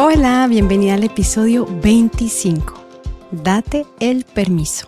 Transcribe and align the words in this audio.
Hola, 0.00 0.46
bienvenida 0.46 0.94
al 0.94 1.02
episodio 1.02 1.66
25. 1.66 2.72
Date 3.32 3.84
el 3.98 4.24
permiso. 4.24 4.86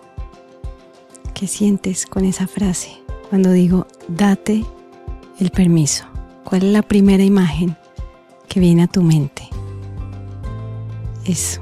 ¿Qué 1.33 1.47
sientes 1.47 2.05
con 2.05 2.23
esa 2.23 2.47
frase 2.47 3.03
cuando 3.29 3.51
digo 3.51 3.87
date 4.07 4.63
el 5.37 5.51
permiso? 5.51 6.05
¿Cuál 6.45 6.63
es 6.63 6.71
la 6.71 6.81
primera 6.81 7.23
imagen 7.23 7.75
que 8.47 8.61
viene 8.61 8.83
a 8.83 8.87
tu 8.87 9.03
mente? 9.03 9.49
Es 11.25 11.59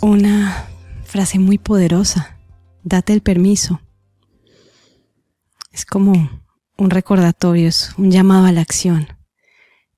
una 0.00 0.68
frase 1.02 1.40
muy 1.40 1.58
poderosa. 1.58 2.38
Date 2.84 3.12
el 3.12 3.22
permiso. 3.22 3.80
Es 5.72 5.84
como 5.84 6.30
un 6.78 6.90
recordatorio, 6.90 7.66
es 7.66 7.92
un 7.98 8.12
llamado 8.12 8.46
a 8.46 8.52
la 8.52 8.60
acción. 8.60 9.08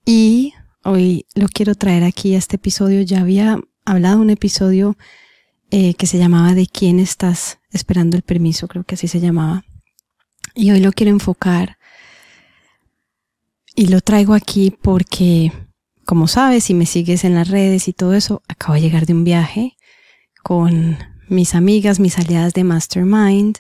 Y 0.07 0.55
Hoy 0.91 1.27
lo 1.35 1.49
quiero 1.49 1.75
traer 1.75 2.03
aquí 2.03 2.35
a 2.35 2.39
este 2.39 2.57
episodio. 2.57 3.03
Ya 3.03 3.21
había 3.21 3.61
hablado 3.85 4.23
un 4.23 4.31
episodio 4.31 4.97
eh, 5.71 5.93
que 5.93 6.07
se 6.07 6.17
llamaba 6.17 6.55
¿De 6.55 6.67
quién 6.67 6.99
estás 6.99 7.59
esperando 7.71 8.17
el 8.17 8.23
permiso? 8.23 8.69
Creo 8.69 8.85
que 8.85 8.95
así 8.95 9.07
se 9.07 9.21
llamaba. 9.21 9.67
Y 10.55 10.71
hoy 10.71 10.81
lo 10.81 10.93
quiero 10.93 11.13
enfocar 11.13 11.77
y 13.77 13.89
lo 13.89 14.01
traigo 14.01 14.33
aquí 14.33 14.71
porque, 14.71 15.53
como 16.07 16.27
sabes, 16.27 16.65
si 16.65 16.73
me 16.73 16.87
sigues 16.87 17.25
en 17.25 17.35
las 17.35 17.49
redes 17.49 17.87
y 17.87 17.93
todo 17.93 18.15
eso, 18.15 18.41
acabo 18.49 18.73
de 18.73 18.81
llegar 18.81 19.05
de 19.05 19.13
un 19.13 19.25
viaje 19.25 19.77
con 20.43 20.97
mis 21.29 21.55
amigas, 21.55 22.01
mis 22.01 22.19
aliadas 22.19 22.55
de 22.55 22.65
Mastermind. 22.65 23.59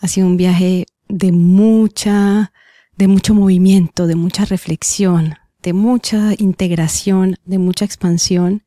Ha 0.00 0.08
sido 0.08 0.26
un 0.26 0.36
viaje 0.36 0.84
de 1.08 1.32
mucha, 1.32 2.52
de 2.98 3.08
mucho 3.08 3.32
movimiento, 3.32 4.06
de 4.06 4.16
mucha 4.16 4.44
reflexión, 4.44 5.37
de 5.62 5.72
mucha 5.72 6.34
integración, 6.38 7.36
de 7.44 7.58
mucha 7.58 7.84
expansión 7.84 8.62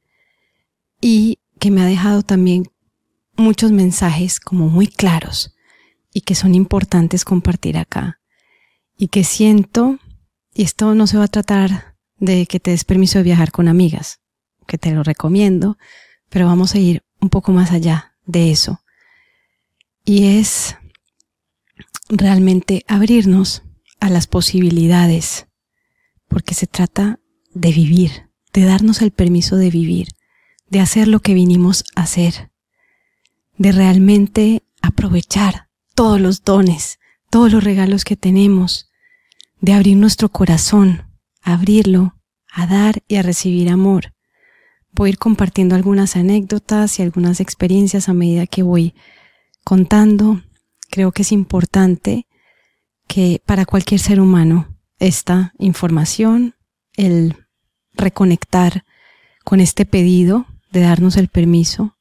y 0.99 1.39
que 1.59 1.71
me 1.71 1.81
ha 1.81 1.85
dejado 1.85 2.23
también 2.23 2.71
muchos 3.37 3.71
mensajes 3.71 4.39
como 4.39 4.67
muy 4.67 4.87
claros 4.87 5.55
y 6.13 6.21
que 6.21 6.35
son 6.35 6.55
importantes 6.55 7.25
compartir 7.25 7.77
acá. 7.77 8.19
Y 8.97 9.07
que 9.07 9.23
siento, 9.23 9.97
y 10.53 10.63
esto 10.63 10.93
no 10.95 11.07
se 11.07 11.17
va 11.17 11.25
a 11.25 11.29
tratar 11.29 11.95
de 12.17 12.45
que 12.45 12.59
te 12.59 12.71
des 12.71 12.83
permiso 12.83 13.19
de 13.19 13.23
viajar 13.23 13.51
con 13.51 13.67
amigas, 13.67 14.19
que 14.67 14.77
te 14.77 14.91
lo 14.91 15.03
recomiendo, 15.03 15.77
pero 16.29 16.45
vamos 16.45 16.75
a 16.75 16.79
ir 16.79 17.03
un 17.19 17.29
poco 17.29 17.51
más 17.51 17.71
allá 17.71 18.15
de 18.25 18.51
eso. 18.51 18.81
Y 20.05 20.39
es 20.39 20.75
realmente 22.09 22.83
abrirnos 22.87 23.63
a 23.99 24.09
las 24.09 24.27
posibilidades 24.27 25.47
porque 26.31 26.55
se 26.55 26.65
trata 26.65 27.19
de 27.53 27.73
vivir, 27.73 28.29
de 28.53 28.63
darnos 28.63 29.01
el 29.01 29.11
permiso 29.11 29.57
de 29.57 29.69
vivir, 29.69 30.07
de 30.69 30.79
hacer 30.79 31.09
lo 31.09 31.19
que 31.19 31.33
vinimos 31.33 31.83
a 31.93 32.03
hacer, 32.03 32.51
de 33.57 33.73
realmente 33.73 34.63
aprovechar 34.81 35.67
todos 35.93 36.21
los 36.21 36.45
dones, 36.45 36.99
todos 37.29 37.51
los 37.51 37.63
regalos 37.63 38.05
que 38.05 38.15
tenemos, 38.15 38.89
de 39.59 39.73
abrir 39.73 39.97
nuestro 39.97 40.29
corazón, 40.29 41.03
abrirlo, 41.41 42.15
a 42.49 42.65
dar 42.65 43.03
y 43.09 43.17
a 43.17 43.23
recibir 43.23 43.69
amor. 43.69 44.13
Voy 44.93 45.09
a 45.09 45.11
ir 45.11 45.17
compartiendo 45.17 45.75
algunas 45.75 46.15
anécdotas 46.15 46.97
y 46.97 47.01
algunas 47.01 47.41
experiencias 47.41 48.07
a 48.07 48.13
medida 48.13 48.47
que 48.47 48.63
voy 48.63 48.95
contando. 49.65 50.41
Creo 50.89 51.11
que 51.11 51.23
es 51.23 51.33
importante 51.33 52.25
que 53.07 53.41
para 53.45 53.65
cualquier 53.65 53.99
ser 53.99 54.21
humano 54.21 54.70
esta 55.01 55.53
información, 55.57 56.55
el 56.95 57.35
reconectar 57.93 58.85
con 59.43 59.59
este 59.59 59.85
pedido 59.85 60.45
de 60.71 60.81
darnos 60.81 61.17
el 61.17 61.27
permiso, 61.27 61.97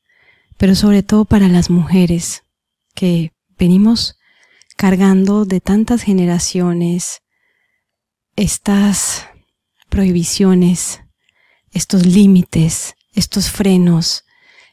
pero 0.58 0.74
sobre 0.74 1.02
todo 1.02 1.24
para 1.24 1.48
las 1.48 1.70
mujeres 1.70 2.44
que 2.94 3.32
venimos 3.58 4.18
cargando 4.76 5.46
de 5.46 5.60
tantas 5.60 6.02
generaciones 6.02 7.22
estas 8.36 9.26
prohibiciones, 9.88 11.00
estos 11.72 12.06
límites, 12.06 12.94
estos 13.14 13.50
frenos, 13.50 14.24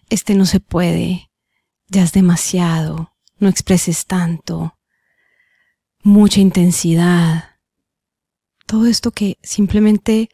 este 0.09 0.35
no 0.35 0.45
se 0.45 0.59
puede, 0.59 1.31
ya 1.87 2.03
es 2.03 2.11
demasiado, 2.11 3.13
no 3.39 3.47
expreses 3.47 4.05
tanto, 4.05 4.77
mucha 6.03 6.39
intensidad, 6.39 7.56
todo 8.67 8.85
esto 8.85 9.11
que 9.11 9.38
simplemente 9.41 10.29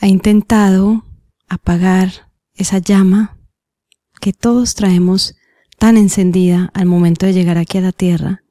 ha 0.00 0.06
intentado 0.06 1.04
apagar 1.48 2.30
esa 2.54 2.78
llama 2.78 3.36
que 4.20 4.32
todos 4.32 4.74
traemos 4.74 5.34
tan 5.78 5.96
encendida 5.96 6.70
al 6.72 6.86
momento 6.86 7.26
de 7.26 7.34
llegar 7.34 7.58
aquí 7.58 7.76
a 7.78 7.82
la 7.82 7.92
tierra 7.92 8.42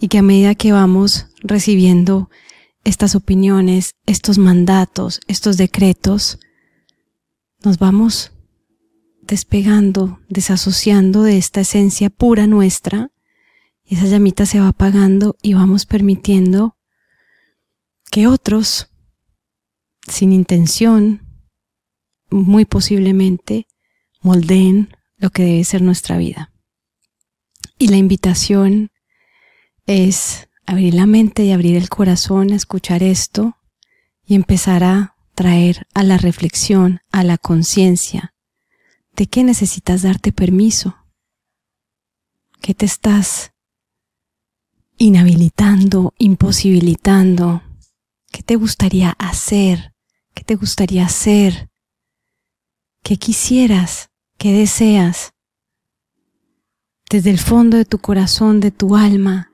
y 0.00 0.08
que 0.08 0.18
a 0.18 0.22
medida 0.22 0.54
que 0.54 0.72
vamos 0.72 1.28
recibiendo 1.40 2.30
estas 2.84 3.14
opiniones, 3.14 3.92
estos 4.06 4.38
mandatos, 4.38 5.20
estos 5.28 5.56
decretos, 5.56 6.38
nos 7.62 7.78
vamos 7.78 8.32
despegando, 9.20 10.20
desasociando 10.28 11.22
de 11.22 11.36
esta 11.36 11.60
esencia 11.60 12.08
pura 12.08 12.46
nuestra, 12.46 13.10
y 13.84 13.96
esa 13.96 14.06
llamita 14.06 14.46
se 14.46 14.60
va 14.60 14.68
apagando 14.68 15.36
y 15.42 15.54
vamos 15.54 15.84
permitiendo 15.84 16.77
que 18.18 18.26
otros, 18.26 18.88
sin 20.08 20.32
intención, 20.32 21.22
muy 22.30 22.64
posiblemente, 22.64 23.68
moldeen 24.22 24.96
lo 25.18 25.30
que 25.30 25.44
debe 25.44 25.62
ser 25.62 25.82
nuestra 25.82 26.18
vida. 26.18 26.52
Y 27.78 27.86
la 27.86 27.96
invitación 27.96 28.90
es 29.86 30.48
abrir 30.66 30.94
la 30.94 31.06
mente 31.06 31.44
y 31.44 31.52
abrir 31.52 31.76
el 31.76 31.88
corazón 31.88 32.50
a 32.50 32.56
escuchar 32.56 33.04
esto 33.04 33.56
y 34.26 34.34
empezar 34.34 34.82
a 34.82 35.14
traer 35.36 35.86
a 35.94 36.02
la 36.02 36.18
reflexión, 36.18 36.98
a 37.12 37.22
la 37.22 37.38
conciencia, 37.38 38.34
de 39.14 39.28
qué 39.28 39.44
necesitas 39.44 40.02
darte 40.02 40.32
permiso, 40.32 40.96
qué 42.62 42.74
te 42.74 42.84
estás 42.84 43.52
inhabilitando, 44.96 46.14
imposibilitando, 46.18 47.62
¿Qué 48.30 48.42
te 48.42 48.56
gustaría 48.56 49.10
hacer? 49.18 49.94
¿Qué 50.34 50.44
te 50.44 50.54
gustaría 50.54 51.06
hacer? 51.06 51.70
¿Qué 53.02 53.16
quisieras? 53.16 54.10
¿Qué 54.36 54.52
deseas? 54.52 55.32
Desde 57.10 57.30
el 57.30 57.38
fondo 57.38 57.76
de 57.78 57.84
tu 57.86 57.98
corazón, 57.98 58.60
de 58.60 58.70
tu 58.70 58.94
alma, 58.94 59.50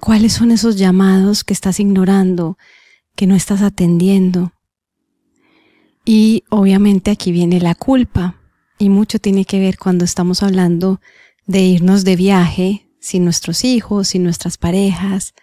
¿cuáles 0.00 0.32
son 0.32 0.50
esos 0.50 0.76
llamados 0.76 1.44
que 1.44 1.52
estás 1.52 1.78
ignorando, 1.78 2.56
que 3.14 3.26
no 3.26 3.34
estás 3.34 3.60
atendiendo? 3.60 4.52
Y 6.04 6.44
obviamente 6.48 7.10
aquí 7.10 7.32
viene 7.32 7.60
la 7.60 7.74
culpa, 7.74 8.40
y 8.78 8.88
mucho 8.88 9.18
tiene 9.18 9.44
que 9.44 9.60
ver 9.60 9.78
cuando 9.78 10.04
estamos 10.04 10.42
hablando 10.42 11.00
de 11.46 11.60
irnos 11.60 12.04
de 12.04 12.16
viaje 12.16 12.88
sin 13.00 13.24
nuestros 13.24 13.64
hijos, 13.64 14.08
sin 14.08 14.22
nuestras 14.22 14.56
parejas, 14.58 15.34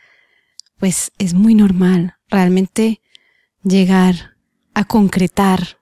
pues 0.77 1.11
es 1.17 1.33
muy 1.33 1.55
normal 1.55 2.17
realmente 2.33 2.99
llegar 3.63 4.35
a 4.73 4.83
concretar 4.83 5.77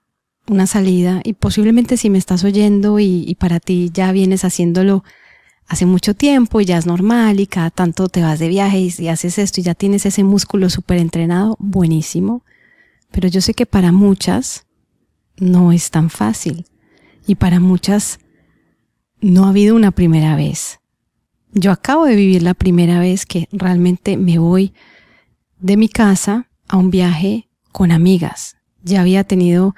una 0.48 0.68
salida 0.68 1.22
y 1.24 1.34
posiblemente 1.34 1.98
si 1.98 2.10
me 2.10 2.18
estás 2.18 2.44
oyendo 2.44 3.00
y, 3.00 3.36
para 3.40 3.60
ti 3.60 3.90
ya 3.94 4.12
vienes 4.12 4.44
haciéndolo 4.44 5.04
hace 5.68 5.86
mucho 5.86 6.14
tiempo 6.14 6.60
y 6.60 6.66
ya 6.66 6.78
es 6.78 6.86
normal 6.86 7.40
y 7.40 7.48
cada 7.48 7.70
tanto 7.70 8.10
te 8.10 8.22
vas 8.22 8.40
de 8.40 8.50
viaje 8.50 8.80
y, 8.80 9.08
haces 9.08 9.38
esto 9.38 9.62
y 9.62 9.64
ya 9.64 9.76
tienes 9.76 10.06
ese 10.06 10.24
músculo 10.24 10.70
súper 10.70 10.98
entrenado, 10.98 11.56
buenísimo. 11.60 12.44
Pero 13.12 13.28
yo 13.28 13.42
sé 13.42 13.54
que 13.54 13.66
para 13.66 13.92
muchas 13.92 14.66
no 15.38 15.72
es 15.72 15.90
tan 15.90 16.10
fácil 16.10 16.66
y 17.26 17.36
para 17.36 17.60
muchas 17.60 18.20
no 19.22 19.46
ha 19.46 19.50
habido 19.50 19.76
una 19.76 19.92
primera 19.92 20.36
vez. 20.36 20.80
Yo 21.54 21.72
acabo 21.72 22.06
de 22.06 22.16
vivir 22.16 22.44
la 22.44 22.54
primera 22.54 23.00
vez 23.00 23.26
que 23.26 23.48
realmente 23.52 24.18
me 24.18 24.38
voy 24.38 24.74
de 25.60 25.78
mi 25.78 25.88
casa 25.88 26.51
a 26.72 26.78
un 26.78 26.90
viaje 26.90 27.50
con 27.72 27.92
amigas. 27.92 28.56
Ya 28.82 29.02
había 29.02 29.24
tenido 29.24 29.76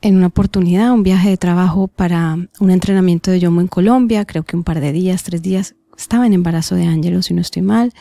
en 0.00 0.16
una 0.16 0.26
oportunidad 0.26 0.92
un 0.92 1.04
viaje 1.04 1.28
de 1.28 1.36
trabajo 1.36 1.86
para 1.86 2.36
un 2.58 2.70
entrenamiento 2.70 3.30
de 3.30 3.38
yomo 3.38 3.60
en 3.60 3.68
Colombia, 3.68 4.24
creo 4.24 4.42
que 4.42 4.56
un 4.56 4.64
par 4.64 4.80
de 4.80 4.92
días, 4.92 5.22
tres 5.22 5.42
días. 5.42 5.76
Estaba 5.96 6.26
en 6.26 6.32
embarazo 6.32 6.74
de 6.74 6.86
Ángelo, 6.86 7.22
si 7.22 7.34
no 7.34 7.42
estoy 7.42 7.62
mal, 7.62 7.92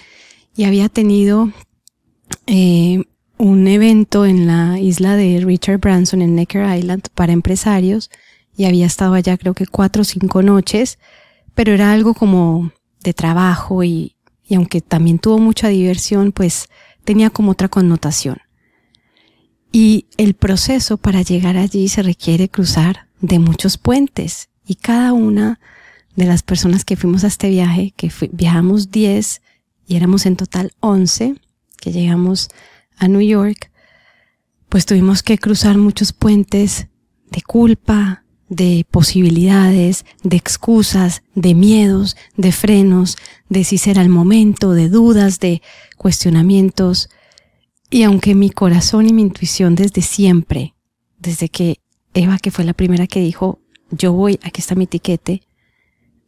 y 0.56 0.63
había 0.63 0.89
tenido 0.89 1.51
eh, 2.48 3.04
un 3.38 3.68
evento 3.68 4.25
en 4.25 4.48
la 4.48 4.80
isla 4.80 5.16
de 5.16 5.42
Richard 5.42 5.80
Branson 5.80 6.22
en 6.22 6.33
Necker 6.33 6.78
Island 6.78 7.04
para 7.13 7.33
empresarios 7.33 8.10
y 8.56 8.66
había 8.66 8.86
estado 8.86 9.13
allá 9.13 9.38
creo 9.38 9.54
que 9.54 9.68
cuatro 9.68 10.01
o 10.04 10.06
cinco 10.06 10.42
noches, 10.42 11.00
pero 11.54 11.74
era 11.74 11.92
algo 11.92 12.13
como 12.13 12.72
de 13.04 13.13
trabajo 13.13 13.83
y, 13.83 14.16
y 14.44 14.56
aunque 14.56 14.81
también 14.81 15.19
tuvo 15.19 15.38
mucha 15.38 15.68
diversión, 15.68 16.31
pues 16.31 16.69
tenía 17.03 17.30
como 17.30 17.51
otra 17.51 17.69
connotación. 17.69 18.38
Y 19.71 20.07
el 20.18 20.33
proceso 20.33 20.98
para 20.98 21.21
llegar 21.21 21.57
allí 21.57 21.88
se 21.88 22.03
requiere 22.03 22.50
cruzar 22.50 23.07
de 23.21 23.39
muchos 23.39 23.77
puentes 23.77 24.50
y 24.65 24.75
cada 24.75 25.13
una 25.13 25.59
de 26.15 26.25
las 26.25 26.44
personas 26.44 26.83
que 26.83 26.98
fuimos 26.98 27.24
a 27.24 27.27
este 27.27 27.50
viaje, 27.50 27.94
que 27.95 28.12
viajamos 28.31 28.92
10 28.92 29.42
y 29.88 29.95
éramos 29.95 30.25
en 30.25 30.36
total 30.36 30.74
11, 30.81 31.36
que 31.77 31.92
llegamos 31.92 32.50
a 32.98 33.07
New 33.07 33.21
York, 33.21 33.71
pues 34.69 34.86
tuvimos 34.86 35.24
que 35.24 35.38
cruzar 35.38 35.77
muchos 35.77 36.13
puentes 36.13 36.88
de 37.30 37.42
culpa, 37.42 38.24
de 38.51 38.86
posibilidades, 38.92 40.06
de 40.24 40.36
excusas, 40.36 41.24
de 41.36 41.56
miedos, 41.56 42.18
de 42.36 42.51
frenos, 42.51 43.18
de 43.48 43.63
si 43.63 43.77
será 43.77 44.01
el 44.01 44.09
momento, 44.09 44.74
de 44.74 44.89
dudas, 44.89 45.39
de 45.39 45.62
cuestionamientos. 45.95 47.09
Y 47.89 48.03
aunque 48.03 48.36
mi 48.36 48.50
corazón 48.50 49.07
y 49.07 49.13
mi 49.13 49.21
intuición 49.21 49.75
desde 49.75 50.01
siempre, 50.01 50.75
desde 51.18 51.48
que 51.48 51.77
Eva, 52.13 52.39
que 52.39 52.51
fue 52.51 52.65
la 52.65 52.74
primera 52.74 53.07
que 53.07 53.21
dijo, 53.21 53.62
yo 53.89 54.12
voy, 54.12 54.38
aquí 54.44 54.59
está 54.59 54.75
mi 54.75 54.86
tiquete, 54.86 55.44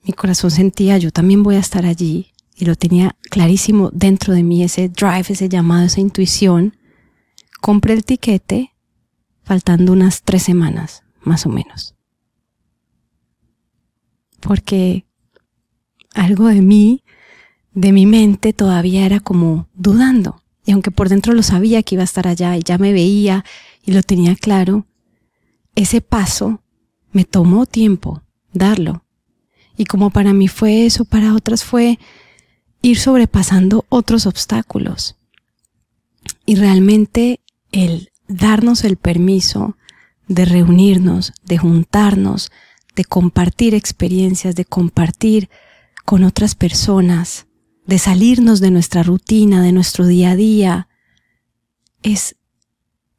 mi 0.04 0.14
corazón 0.14 0.50
sentía, 0.50 0.98
yo 0.98 1.12
también 1.12 1.44
voy 1.44 1.56
a 1.56 1.60
estar 1.60 1.86
allí, 1.86 2.31
y 2.56 2.64
lo 2.64 2.76
tenía 2.76 3.18
clarísimo 3.31 3.90
dentro 3.92 4.34
de 4.34 4.44
mí, 4.44 4.64
ese 4.64 4.88
drive, 4.88 5.26
ese 5.28 5.50
llamado, 5.50 5.88
esa 5.88 6.00
intuición, 6.00 6.78
compré 7.60 7.96
el 7.96 8.06
tiquete 8.06 8.72
faltando 9.44 9.92
unas 9.92 10.22
tres 10.24 10.44
semanas, 10.44 11.04
más 11.22 11.46
o 11.46 11.50
menos 11.50 11.93
porque 14.44 15.06
algo 16.13 16.48
de 16.48 16.62
mí, 16.62 17.04
de 17.74 17.92
mi 17.92 18.06
mente, 18.06 18.54
todavía 18.54 19.06
era 19.06 19.19
como 19.19 19.68
dudando. 19.74 20.44
Y 20.66 20.72
aunque 20.72 20.92
por 20.92 21.10
dentro 21.10 21.34
lo 21.34 21.44
sabía 21.44 21.81
que 21.84 21.95
iba 21.95 22.04
a 22.04 22.06
estar 22.06 22.28
allá 22.28 22.56
y 22.57 22.62
ya 22.62 22.78
me 22.78 22.94
veía 22.94 23.44
y 23.84 23.94
lo 23.94 24.04
tenía 24.04 24.36
claro, 24.36 24.86
ese 25.75 26.01
paso 26.01 26.62
me 27.12 27.25
tomó 27.25 27.66
tiempo 27.66 28.22
darlo. 28.54 29.04
Y 29.78 29.86
como 29.86 30.10
para 30.12 30.34
mí 30.34 30.48
fue 30.48 30.86
eso, 30.86 31.06
para 31.06 31.34
otras 31.34 31.63
fue 31.63 32.00
ir 32.81 33.00
sobrepasando 33.00 33.86
otros 33.90 34.25
obstáculos. 34.25 35.16
Y 36.45 36.56
realmente 36.56 37.40
el 37.72 38.12
darnos 38.28 38.84
el 38.84 38.98
permiso 38.98 39.78
de 40.28 40.45
reunirnos, 40.45 41.34
de 41.44 41.57
juntarnos, 41.57 42.51
de 42.95 43.06
compartir 43.06 43.74
experiencias, 43.74 44.56
de 44.56 44.66
compartir 44.66 45.50
con 46.06 46.24
otras 46.24 46.56
personas, 46.56 47.48
de 47.86 48.00
salirnos 48.00 48.60
de 48.60 48.72
nuestra 48.72 49.04
rutina, 49.04 49.62
de 49.62 49.72
nuestro 49.72 50.06
día 50.06 50.31
a 50.31 50.36
día. 50.36 50.88
Es 52.01 52.36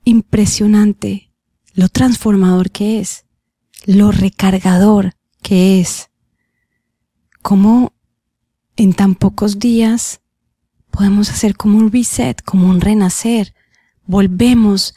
impresionante 0.05 1.31
lo 1.75 1.89
transformador 1.89 2.71
que 2.71 3.01
es, 3.01 3.25
lo 3.87 4.13
recargador 4.13 5.15
que 5.43 5.81
es, 5.81 6.11
cómo 7.43 7.93
en 8.77 8.95
tan 8.95 9.15
pocos 9.15 9.59
días 9.59 10.21
podemos 10.91 11.31
hacer 11.31 11.57
como 11.57 11.79
un 11.79 11.91
reset, 11.91 12.41
como 12.43 12.69
un 12.69 12.81
renacer, 12.81 13.55
volvemos 14.07 14.95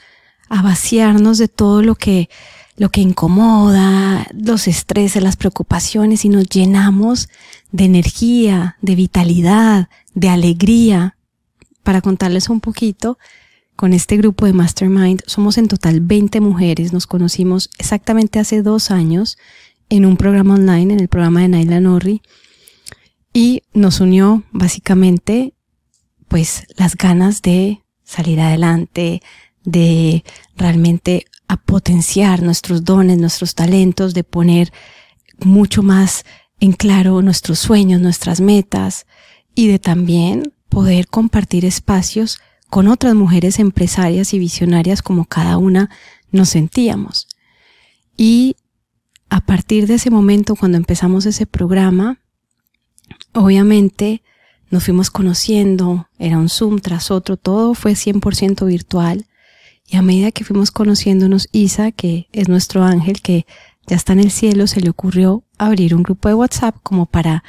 a 0.50 0.62
vaciarnos 0.62 1.38
de 1.38 1.47
todo 1.47 1.81
lo 1.81 1.95
que 1.95 2.29
lo 2.77 2.89
que 2.89 3.01
incomoda, 3.01 4.27
los 4.33 4.68
estreses, 4.68 5.21
las 5.21 5.35
preocupaciones 5.35 6.24
y 6.25 6.29
nos 6.29 6.47
llenamos 6.47 7.27
de 7.71 7.85
energía, 7.85 8.77
de 8.81 8.95
vitalidad, 8.95 9.89
de 10.13 10.29
alegría. 10.29 11.18
Para 11.83 12.01
contarles 12.01 12.50
un 12.50 12.62
poquito, 12.62 13.18
con 13.75 13.94
este 13.94 14.18
grupo 14.18 14.45
de 14.45 14.53
Mastermind 14.53 15.21
somos 15.25 15.57
en 15.57 15.68
total 15.68 16.01
20 16.01 16.39
mujeres, 16.39 16.94
nos 16.94 17.07
conocimos 17.07 17.69
exactamente 17.77 18.39
hace 18.39 18.62
dos 18.62 18.91
años 18.91 19.38
en 19.89 20.06
un 20.06 20.18
programa 20.18 20.56
online, 20.56 20.94
en 20.94 21.00
el 21.00 21.07
programa 21.07 21.41
de 21.41 21.47
Naila 21.47 21.79
Norri, 21.79 22.21
y 23.33 23.63
nos 23.74 24.01
unió 24.01 24.44
básicamente 24.51 25.53
pues 26.27 26.68
las 26.75 26.95
ganas 26.95 27.41
de 27.41 27.83
salir 28.03 28.39
adelante, 28.39 29.21
de 29.63 30.24
realmente 30.56 31.25
a 31.47 31.57
potenciar 31.57 32.41
nuestros 32.41 32.83
dones, 32.83 33.17
nuestros 33.17 33.55
talentos, 33.55 34.13
de 34.13 34.23
poner 34.23 34.71
mucho 35.39 35.83
más 35.83 36.25
en 36.59 36.73
claro 36.73 37.21
nuestros 37.21 37.59
sueños, 37.59 38.01
nuestras 38.01 38.41
metas 38.41 39.05
y 39.55 39.67
de 39.67 39.79
también 39.79 40.53
poder 40.69 41.07
compartir 41.07 41.65
espacios 41.65 42.39
con 42.69 42.88
otras 42.88 43.15
mujeres 43.15 43.59
empresarias 43.59 44.33
y 44.33 44.39
visionarias 44.39 45.01
como 45.01 45.25
cada 45.25 45.57
una 45.57 45.89
nos 46.31 46.49
sentíamos. 46.49 47.27
Y 48.17 48.55
a 49.29 49.41
partir 49.41 49.88
de 49.88 49.95
ese 49.95 50.09
momento, 50.09 50.55
cuando 50.55 50.77
empezamos 50.77 51.25
ese 51.25 51.45
programa, 51.45 52.19
obviamente 53.33 54.21
nos 54.69 54.83
fuimos 54.83 55.09
conociendo, 55.09 56.09
era 56.19 56.38
un 56.38 56.50
Zoom 56.50 56.79
tras 56.79 57.09
otro, 57.09 57.38
todo 57.38 57.73
fue 57.73 57.93
100% 57.93 58.65
virtual 58.65 59.27
y 59.88 59.95
a 59.95 60.01
medida 60.01 60.31
que 60.31 60.44
fuimos 60.44 60.72
conociéndonos, 60.72 61.48
Isa, 61.54 61.92
que 61.92 62.28
es 62.34 62.50
nuestro 62.50 62.84
ángel, 62.84 63.22
que 63.22 63.45
ya 63.88 63.95
está 63.95 64.13
en 64.13 64.19
el 64.19 64.31
cielo, 64.31 64.68
se 64.68 64.81
le 64.81 64.89
ocurrió 64.89 65.44
abrir 65.57 65.95
un 65.95 66.04
grupo 66.04 66.28
de 66.28 66.36
WhatsApp 66.36 66.75
como 66.84 67.06
para 67.06 67.44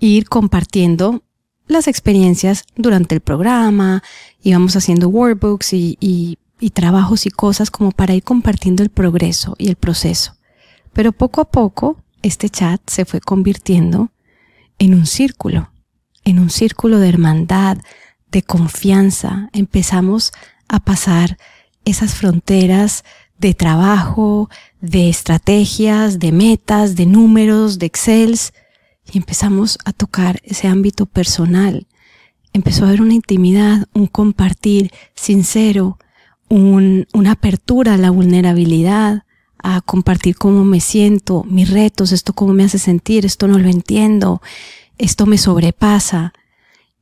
ir 0.00 0.28
compartiendo 0.28 1.22
las 1.68 1.86
experiencias 1.86 2.64
durante 2.76 3.14
el 3.14 3.20
programa, 3.20 4.02
íbamos 4.42 4.76
haciendo 4.76 5.08
workbooks 5.08 5.72
y, 5.72 5.96
y, 6.00 6.38
y 6.60 6.70
trabajos 6.70 7.26
y 7.26 7.30
cosas 7.30 7.70
como 7.70 7.92
para 7.92 8.14
ir 8.14 8.22
compartiendo 8.22 8.82
el 8.82 8.90
progreso 8.90 9.54
y 9.58 9.68
el 9.68 9.76
proceso. 9.76 10.36
Pero 10.92 11.12
poco 11.12 11.40
a 11.40 11.50
poco 11.50 12.02
este 12.22 12.48
chat 12.50 12.80
se 12.88 13.04
fue 13.04 13.20
convirtiendo 13.20 14.10
en 14.78 14.94
un 14.94 15.06
círculo, 15.06 15.70
en 16.24 16.38
un 16.38 16.50
círculo 16.50 16.98
de 16.98 17.08
hermandad, 17.08 17.78
de 18.30 18.42
confianza. 18.42 19.48
Empezamos 19.52 20.32
a 20.68 20.80
pasar 20.80 21.38
esas 21.86 22.14
fronteras 22.14 23.04
de 23.38 23.54
trabajo, 23.54 24.50
de 24.80 25.08
estrategias, 25.08 26.18
de 26.18 26.32
metas, 26.32 26.96
de 26.96 27.06
números, 27.06 27.78
de 27.78 27.86
Excels, 27.86 28.52
y 29.10 29.18
empezamos 29.18 29.78
a 29.84 29.92
tocar 29.92 30.40
ese 30.42 30.68
ámbito 30.68 31.06
personal. 31.06 31.86
Empezó 32.52 32.84
a 32.84 32.88
haber 32.88 33.02
una 33.02 33.14
intimidad, 33.14 33.86
un 33.94 34.06
compartir 34.06 34.90
sincero, 35.14 35.98
una 36.48 37.32
apertura 37.32 37.94
a 37.94 37.98
la 37.98 38.10
vulnerabilidad, 38.10 39.24
a 39.58 39.80
compartir 39.80 40.36
cómo 40.36 40.64
me 40.64 40.80
siento, 40.80 41.44
mis 41.44 41.70
retos, 41.70 42.12
esto 42.12 42.32
cómo 42.32 42.52
me 42.52 42.64
hace 42.64 42.78
sentir, 42.78 43.26
esto 43.26 43.48
no 43.48 43.58
lo 43.58 43.68
entiendo, 43.68 44.42
esto 44.98 45.26
me 45.26 45.38
sobrepasa. 45.38 46.32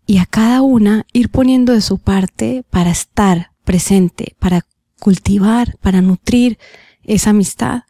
Y 0.06 0.18
a 0.18 0.26
cada 0.26 0.62
una 0.62 1.06
ir 1.12 1.30
poniendo 1.30 1.72
de 1.72 1.80
su 1.80 1.98
parte 1.98 2.64
para 2.70 2.90
estar 2.90 3.50
presente, 3.64 4.34
para 4.38 4.62
cultivar, 5.04 5.76
para 5.82 6.00
nutrir 6.00 6.58
esa 7.02 7.30
amistad. 7.30 7.82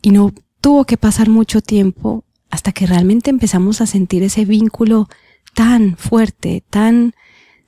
Y 0.00 0.10
no 0.10 0.32
tuvo 0.62 0.86
que 0.86 0.96
pasar 0.96 1.28
mucho 1.28 1.60
tiempo 1.60 2.24
hasta 2.48 2.72
que 2.72 2.86
realmente 2.86 3.28
empezamos 3.28 3.82
a 3.82 3.86
sentir 3.86 4.22
ese 4.22 4.46
vínculo 4.46 5.06
tan 5.52 5.98
fuerte, 5.98 6.64
tan 6.70 7.12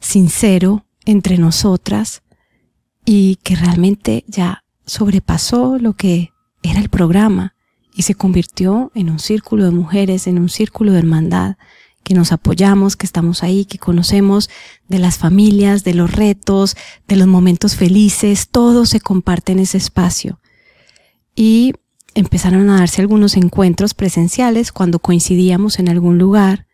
sincero 0.01 0.87
entre 1.05 1.37
nosotras 1.37 2.23
y 3.05 3.37
que 3.43 3.57
realmente 3.57 4.25
ya 4.27 4.65
sobrepasó 4.87 5.79
lo 5.79 5.93
que 5.93 6.31
era 6.63 6.81
el 6.81 6.89
programa 6.89 7.55
y 7.95 8.03
se 8.03 8.15
convirtió 8.15 8.91
en 8.95 9.11
un 9.11 9.19
círculo 9.19 9.67
de 9.67 9.71
mujeres, 9.71 10.27
en 10.27 10.39
un 10.39 10.49
círculo 10.49 10.93
de 10.93 11.01
hermandad, 11.01 11.57
que 12.03 12.15
nos 12.15 12.33
apoyamos, 12.33 12.97
que 12.97 13.07
estamos 13.07 13.43
ahí, 13.43 13.65
que 13.65 13.79
conocemos 13.79 14.51
de 14.89 14.99
las 14.99 15.19
familias, 15.19 15.85
de 15.85 15.95
los 15.95 16.13
retos, 16.13 16.77
de 17.09 17.17
los 17.17 17.27
momentos 17.27 17.77
felices, 17.77 18.49
todo 18.51 18.87
se 18.87 19.01
comparte 19.01 19.53
en 19.53 19.61
ese 19.61 19.79
espacio. 19.79 20.41
Y 21.35 21.75
empezaron 22.15 22.69
a 22.71 22.79
darse 22.79 23.01
algunos 23.01 23.37
encuentros 23.37 23.95
presenciales 23.95 24.73
cuando 24.73 24.99
coincidíamos 24.99 25.79
en 25.79 25.89
algún 25.89 26.19
lugar, 26.19 26.67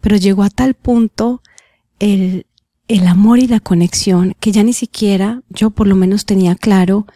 pero 0.00 0.16
llegó 0.16 0.42
a 0.42 0.50
tal 0.50 0.74
punto 0.74 1.42
el, 1.98 2.46
el 2.88 3.06
amor 3.06 3.38
y 3.38 3.46
la 3.46 3.60
conexión 3.60 4.34
que 4.40 4.52
ya 4.52 4.62
ni 4.62 4.72
siquiera 4.72 5.42
yo 5.48 5.70
por 5.70 5.86
lo 5.86 5.96
menos 5.96 6.26
tenía 6.26 6.54
claro 6.54 7.06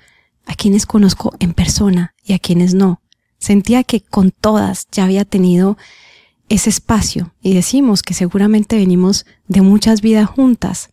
a 0.47 0.55
quienes 0.55 0.87
conozco 0.87 1.35
en 1.41 1.53
persona 1.53 2.15
y 2.25 2.33
a 2.33 2.39
quienes 2.39 2.75
no. 2.75 3.03
Sentía 3.39 3.85
que 3.85 4.01
con 4.01 4.31
todas 4.31 4.89
ya 4.91 5.05
había 5.05 5.25
tenido 5.25 5.77
ese 6.49 6.71
espacio 6.71 7.35
y 7.43 7.55
decimos 7.55 8.03
que 8.03 8.15
seguramente 8.15 8.77
venimos 8.77 9.27
de 9.47 9.61
muchas 9.63 10.01
vidas 10.01 10.29
juntas. 10.29 10.91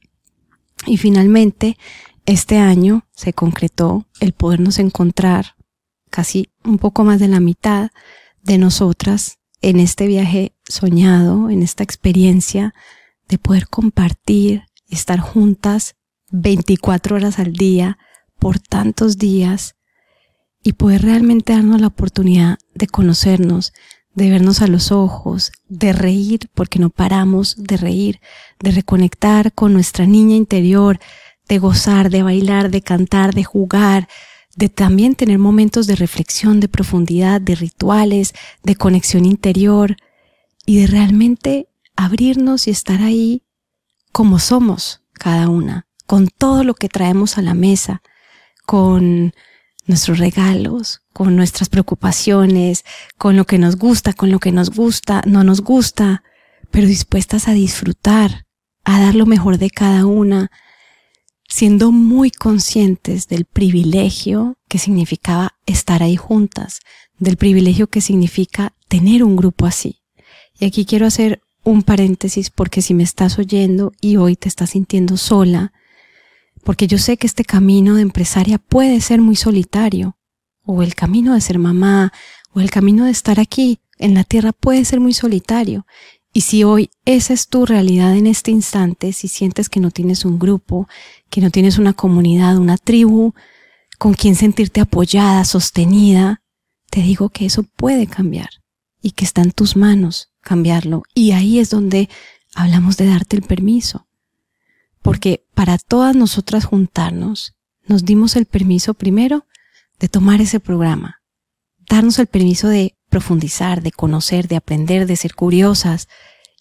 Y 0.85 0.97
finalmente, 0.97 1.77
este 2.25 2.57
año 2.57 3.05
se 3.15 3.33
concretó 3.33 4.07
el 4.19 4.33
podernos 4.33 4.79
encontrar 4.79 5.55
casi 6.09 6.49
un 6.63 6.77
poco 6.77 7.03
más 7.03 7.19
de 7.19 7.27
la 7.27 7.39
mitad 7.39 7.91
de 8.43 8.57
nosotras 8.57 9.39
en 9.61 9.79
este 9.79 10.07
viaje 10.07 10.55
soñado, 10.67 11.49
en 11.49 11.63
esta 11.63 11.83
experiencia 11.83 12.73
de 13.27 13.37
poder 13.37 13.67
compartir 13.67 14.63
estar 14.89 15.19
juntas 15.19 15.95
24 16.31 17.15
horas 17.15 17.39
al 17.39 17.53
día 17.53 17.97
por 18.39 18.59
tantos 18.59 19.17
días 19.17 19.75
y 20.63 20.73
poder 20.73 21.03
realmente 21.03 21.53
darnos 21.53 21.79
la 21.79 21.87
oportunidad 21.87 22.57
de 22.73 22.87
conocernos, 22.87 23.73
de 24.15 24.29
vernos 24.29 24.61
a 24.61 24.67
los 24.67 24.91
ojos, 24.91 25.51
de 25.67 25.93
reír, 25.93 26.49
porque 26.53 26.79
no 26.79 26.89
paramos 26.89 27.55
de 27.57 27.77
reír, 27.77 28.21
de 28.59 28.71
reconectar 28.71 29.53
con 29.53 29.73
nuestra 29.73 30.05
niña 30.05 30.35
interior, 30.35 30.99
de 31.47 31.59
gozar, 31.59 32.09
de 32.09 32.23
bailar, 32.23 32.71
de 32.71 32.81
cantar, 32.81 33.33
de 33.35 33.43
jugar, 33.43 34.07
de 34.55 34.69
también 34.69 35.15
tener 35.15 35.37
momentos 35.37 35.85
de 35.85 35.95
reflexión, 35.95 36.61
de 36.61 36.69
profundidad, 36.69 37.41
de 37.41 37.55
rituales, 37.55 38.33
de 38.63 38.75
conexión 38.75 39.25
interior 39.25 39.97
y 40.65 40.79
de 40.79 40.87
realmente 40.87 41.67
abrirnos 41.97 42.67
y 42.67 42.71
estar 42.71 43.01
ahí 43.01 43.43
como 44.13 44.39
somos 44.39 45.01
cada 45.11 45.49
una, 45.49 45.87
con 46.07 46.29
todo 46.29 46.63
lo 46.63 46.73
que 46.73 46.87
traemos 46.87 47.37
a 47.37 47.41
la 47.41 47.53
mesa, 47.53 48.01
con 48.65 49.33
nuestros 49.85 50.17
regalos, 50.17 51.01
con 51.13 51.35
nuestras 51.35 51.69
preocupaciones, 51.69 52.83
con 53.17 53.35
lo 53.35 53.45
que 53.45 53.57
nos 53.57 53.77
gusta, 53.77 54.13
con 54.13 54.31
lo 54.31 54.39
que 54.39 54.51
nos 54.51 54.71
gusta, 54.71 55.21
no 55.25 55.43
nos 55.43 55.61
gusta, 55.61 56.23
pero 56.71 56.87
dispuestas 56.87 57.47
a 57.47 57.53
disfrutar, 57.53 58.45
a 58.83 58.99
dar 58.99 59.15
lo 59.15 59.25
mejor 59.25 59.57
de 59.57 59.69
cada 59.69 60.05
una, 60.05 60.51
siendo 61.47 61.91
muy 61.91 62.31
conscientes 62.31 63.27
del 63.27 63.45
privilegio 63.45 64.57
que 64.67 64.79
significaba 64.79 65.55
estar 65.65 66.01
ahí 66.03 66.15
juntas, 66.15 66.79
del 67.17 67.37
privilegio 67.37 67.87
que 67.87 68.01
significa 68.01 68.73
tener 68.87 69.23
un 69.23 69.35
grupo 69.35 69.65
así. 69.65 70.01
Y 70.59 70.65
aquí 70.65 70.85
quiero 70.85 71.05
hacer 71.05 71.41
un 71.63 71.83
paréntesis 71.83 72.49
porque 72.49 72.81
si 72.81 72.93
me 72.93 73.03
estás 73.03 73.39
oyendo 73.39 73.91
y 74.01 74.17
hoy 74.17 74.35
te 74.35 74.49
estás 74.49 74.71
sintiendo 74.71 75.17
sola, 75.17 75.73
porque 76.65 76.87
yo 76.87 76.97
sé 76.97 77.15
que 77.17 77.27
este 77.27 77.45
camino 77.45 77.93
de 77.93 78.01
empresaria 78.01 78.57
puede 78.57 78.99
ser 78.99 79.21
muy 79.21 79.35
solitario, 79.35 80.17
o 80.63 80.81
el 80.81 80.95
camino 80.95 81.35
de 81.35 81.41
ser 81.41 81.59
mamá, 81.59 82.11
o 82.53 82.59
el 82.59 82.71
camino 82.71 83.05
de 83.05 83.11
estar 83.11 83.39
aquí 83.39 83.79
en 83.99 84.15
la 84.15 84.23
tierra 84.23 84.51
puede 84.51 84.83
ser 84.83 84.99
muy 84.99 85.13
solitario. 85.13 85.85
Y 86.33 86.41
si 86.41 86.63
hoy 86.63 86.89
esa 87.05 87.33
es 87.33 87.49
tu 87.49 87.67
realidad 87.67 88.17
en 88.17 88.25
este 88.25 88.49
instante, 88.49 89.13
si 89.13 89.27
sientes 89.27 89.69
que 89.69 89.79
no 89.79 89.91
tienes 89.91 90.25
un 90.25 90.39
grupo, 90.39 90.89
que 91.29 91.39
no 91.39 91.51
tienes 91.51 91.77
una 91.77 91.93
comunidad, 91.93 92.57
una 92.57 92.77
tribu 92.77 93.33
con 93.99 94.15
quien 94.15 94.35
sentirte 94.35 94.81
apoyada, 94.81 95.45
sostenida, 95.45 96.41
te 96.89 97.01
digo 97.01 97.29
que 97.29 97.45
eso 97.45 97.61
puede 97.61 98.07
cambiar 98.07 98.49
y 99.03 99.11
que 99.11 99.23
está 99.23 99.43
en 99.43 99.51
tus 99.51 99.75
manos 99.75 100.31
cambiarlo. 100.41 101.03
Y 101.13 101.31
ahí 101.33 101.59
es 101.59 101.69
donde 101.69 102.09
hablamos 102.55 102.97
de 102.97 103.05
darte 103.05 103.35
el 103.35 103.43
permiso. 103.43 104.04
Porque 105.05 105.45
para 105.53 105.77
todas 105.77 106.15
nosotras 106.15 106.65
juntarnos, 106.65 107.53
nos 107.85 108.05
dimos 108.05 108.35
el 108.35 108.47
permiso 108.47 108.95
primero 108.95 109.45
de 109.99 110.09
tomar 110.09 110.41
ese 110.41 110.59
programa, 110.59 111.21
darnos 111.87 112.17
el 112.17 112.25
permiso 112.25 112.69
de 112.69 112.95
profundizar, 113.11 113.83
de 113.83 113.91
conocer, 113.91 114.47
de 114.47 114.55
aprender, 114.55 115.05
de 115.05 115.15
ser 115.15 115.35
curiosas 115.35 116.07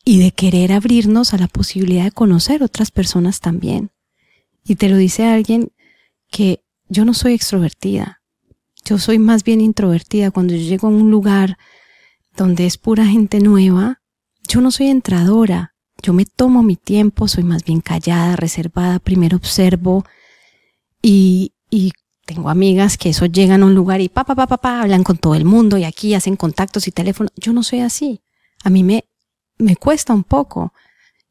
y 0.04 0.18
de 0.18 0.32
querer 0.32 0.72
abrirnos 0.72 1.32
a 1.32 1.38
la 1.38 1.48
posibilidad 1.48 2.04
de 2.04 2.12
conocer 2.12 2.62
otras 2.62 2.90
personas 2.90 3.40
también. 3.40 3.92
Y 4.62 4.74
te 4.74 4.90
lo 4.90 4.98
dice 4.98 5.24
alguien 5.24 5.72
que 6.30 6.62
yo 6.90 7.06
no 7.06 7.14
soy 7.14 7.32
extrovertida, 7.32 8.20
yo 8.84 8.98
soy 8.98 9.18
más 9.18 9.42
bien 9.42 9.62
introvertida. 9.62 10.30
Cuando 10.30 10.52
yo 10.52 10.60
llego 10.60 10.88
a 10.88 10.90
un 10.90 11.10
lugar 11.10 11.56
donde 12.36 12.66
es 12.66 12.76
pura 12.76 13.06
gente 13.06 13.40
nueva, 13.40 14.02
yo 14.46 14.60
no 14.60 14.70
soy 14.70 14.88
entradora, 14.88 15.73
yo 16.04 16.12
me 16.12 16.26
tomo 16.26 16.62
mi 16.62 16.76
tiempo, 16.76 17.28
soy 17.28 17.44
más 17.44 17.64
bien 17.64 17.80
callada, 17.80 18.37
reservada, 18.37 18.99
primero 18.99 19.38
observo 19.38 20.04
y, 21.00 21.54
y 21.70 21.92
tengo 22.26 22.50
amigas 22.50 22.99
que 22.99 23.08
eso 23.08 23.25
llegan 23.25 23.62
a 23.62 23.66
un 23.66 23.75
lugar 23.75 24.02
y 24.02 24.11
pa, 24.11 24.25
pa, 24.25 24.34
pa, 24.34 24.46
pa, 24.46 24.58
pa, 24.58 24.82
hablan 24.82 25.02
con 25.02 25.16
todo 25.16 25.34
el 25.34 25.46
mundo 25.46 25.78
y 25.78 25.84
aquí 25.84 26.12
hacen 26.12 26.37
contactos 26.37 26.88
y 26.88 26.92
teléfono. 26.92 27.30
Yo 27.37 27.54
no 27.54 27.62
soy 27.62 27.80
así. 27.80 28.20
A 28.64 28.70
mí 28.70 28.82
me, 28.82 29.06
me 29.56 29.76
cuesta 29.76 30.12
un 30.12 30.25
poco 30.25 30.75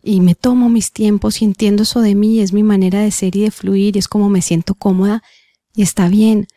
y 0.02 0.22
me 0.22 0.34
tomo 0.34 0.70
mis 0.70 0.92
tiempos 0.92 1.42
y 1.42 1.46
entiendo 1.46 1.84
eso 1.84 2.02
de 2.02 2.16
mí, 2.16 2.40
es 2.40 2.52
mi 2.52 2.64
manera 2.64 3.00
de 3.00 3.12
ser 3.12 3.36
y 3.36 3.42
de 3.42 3.52
fluir 3.52 3.96
y 3.96 4.00
es 4.00 4.08
como 4.08 4.28
me 4.30 4.42
siento 4.42 4.74
cómoda 4.74 5.22
y 5.76 5.84
está 5.84 6.08
bien. 6.08 6.48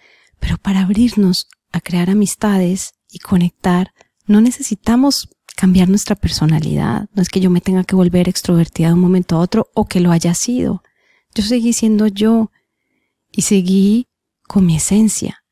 Pero 0.41 0.57
para 0.57 0.81
abrirnos 0.81 1.49
a 1.71 1.83
crear 1.83 2.09
amistades 2.09 2.95
y 3.11 3.19
conectar, 3.19 3.93
no 4.27 4.41
necesitamos 4.41 5.29
cambiar 5.57 5.89
nuestra 5.89 6.15
personalidad. 6.15 7.09
No 7.15 7.23
es 7.23 7.29
que 7.29 7.41
yo 7.41 7.51
me 7.51 7.61
tenga 7.61 7.83
que 7.83 7.97
volver 7.97 8.29
extrovertida 8.29 8.89
de 8.89 8.95
un 8.95 9.01
momento 9.01 9.37
a 9.37 9.41
otro 9.41 9.71
o 9.75 9.87
que 9.87 10.01
lo 10.01 10.13
haya 10.13 10.35
sido. 10.35 10.85
Yo 11.35 11.43
seguí 11.43 11.73
siendo 11.73 12.07
yo 12.07 12.53
y 13.33 13.43
seguí 13.43 14.07
con 14.47 14.65
mi 14.65 14.77
esencia. 14.77 15.43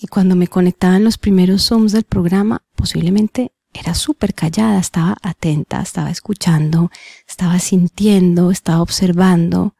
Y 0.00 0.08
cuando 0.08 0.34
me 0.34 0.48
conectaba 0.48 0.96
en 0.96 1.04
los 1.04 1.18
primeros 1.18 1.68
Zooms 1.68 1.92
del 1.92 2.04
programa, 2.04 2.64
posiblemente 2.74 3.52
era 3.72 3.94
súper 3.94 4.34
callada, 4.34 4.78
estaba 4.78 5.16
atenta, 5.22 5.80
estaba 5.80 6.10
escuchando, 6.10 6.90
estaba 7.28 7.58
sintiendo, 7.58 8.50
estaba 8.50 8.82
observando. 8.82 9.76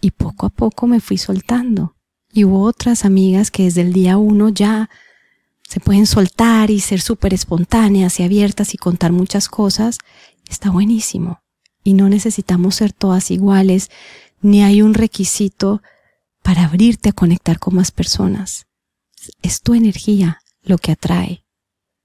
Y 0.00 0.10
poco 0.10 0.46
a 0.46 0.50
poco 0.50 0.86
me 0.86 1.00
fui 1.00 1.16
soltando. 1.16 1.96
Y 2.32 2.44
hubo 2.44 2.62
otras 2.62 3.04
amigas 3.04 3.50
que 3.50 3.64
desde 3.64 3.80
el 3.80 3.92
día 3.92 4.18
uno 4.18 4.50
ya 4.50 4.90
se 5.74 5.80
pueden 5.80 6.06
soltar 6.06 6.70
y 6.70 6.78
ser 6.78 7.00
súper 7.00 7.34
espontáneas 7.34 8.20
y 8.20 8.22
abiertas 8.22 8.74
y 8.74 8.76
contar 8.76 9.10
muchas 9.10 9.48
cosas. 9.48 9.98
Está 10.48 10.70
buenísimo. 10.70 11.40
Y 11.82 11.94
no 11.94 12.08
necesitamos 12.08 12.76
ser 12.76 12.92
todas 12.92 13.32
iguales, 13.32 13.90
ni 14.40 14.62
hay 14.62 14.82
un 14.82 14.94
requisito 14.94 15.82
para 16.44 16.66
abrirte 16.66 17.08
a 17.08 17.12
conectar 17.12 17.58
con 17.58 17.74
más 17.74 17.90
personas. 17.90 18.68
Es 19.42 19.62
tu 19.62 19.74
energía 19.74 20.38
lo 20.62 20.78
que 20.78 20.92
atrae. 20.92 21.44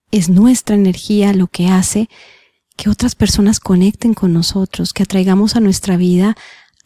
Es 0.09 0.29
nuestra 0.29 0.75
energía 0.75 1.31
lo 1.33 1.45
que 1.45 1.67
hace 1.67 2.09
que 2.75 2.89
otras 2.89 3.13
personas 3.13 3.59
conecten 3.59 4.15
con 4.15 4.33
nosotros, 4.33 4.93
que 4.93 5.03
atraigamos 5.03 5.55
a 5.55 5.59
nuestra 5.59 5.95
vida 5.95 6.35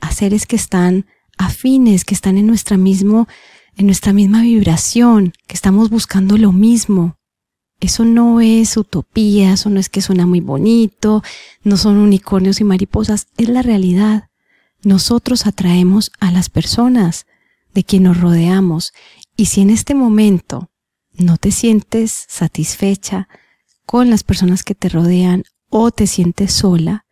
a 0.01 0.11
seres 0.11 0.45
que 0.45 0.57
están 0.57 1.05
afines, 1.37 2.03
que 2.03 2.13
están 2.13 2.37
en 2.37 2.45
nuestra 2.45 2.75
mismo, 2.75 3.29
en 3.77 3.85
nuestra 3.87 4.13
misma 4.13 4.41
vibración, 4.41 5.33
que 5.47 5.55
estamos 5.55 5.89
buscando 5.89 6.37
lo 6.37 6.51
mismo. 6.51 7.17
Eso 7.79 8.05
no 8.05 8.39
es 8.39 8.77
utopía, 8.77 9.53
eso 9.53 9.69
no 9.69 9.79
es 9.79 9.89
que 9.89 10.01
suena 10.01 10.25
muy 10.25 10.39
bonito, 10.39 11.23
no 11.63 11.77
son 11.77 11.97
unicornios 11.97 12.61
y 12.61 12.63
mariposas, 12.63 13.27
es 13.37 13.49
la 13.49 13.61
realidad. 13.61 14.29
Nosotros 14.83 15.47
atraemos 15.47 16.11
a 16.19 16.31
las 16.31 16.49
personas 16.49 17.25
de 17.73 17.83
quien 17.83 18.03
nos 18.03 18.19
rodeamos. 18.19 18.93
Y 19.35 19.47
si 19.47 19.61
en 19.61 19.69
este 19.69 19.95
momento 19.95 20.69
no 21.13 21.37
te 21.37 21.51
sientes 21.51 22.25
satisfecha 22.29 23.27
con 23.85 24.09
las 24.09 24.23
personas 24.23 24.63
que 24.63 24.75
te 24.75 24.89
rodean 24.89 25.43
o 25.69 25.91
te 25.91 26.07
sientes 26.07 26.53
sola, 26.53 27.05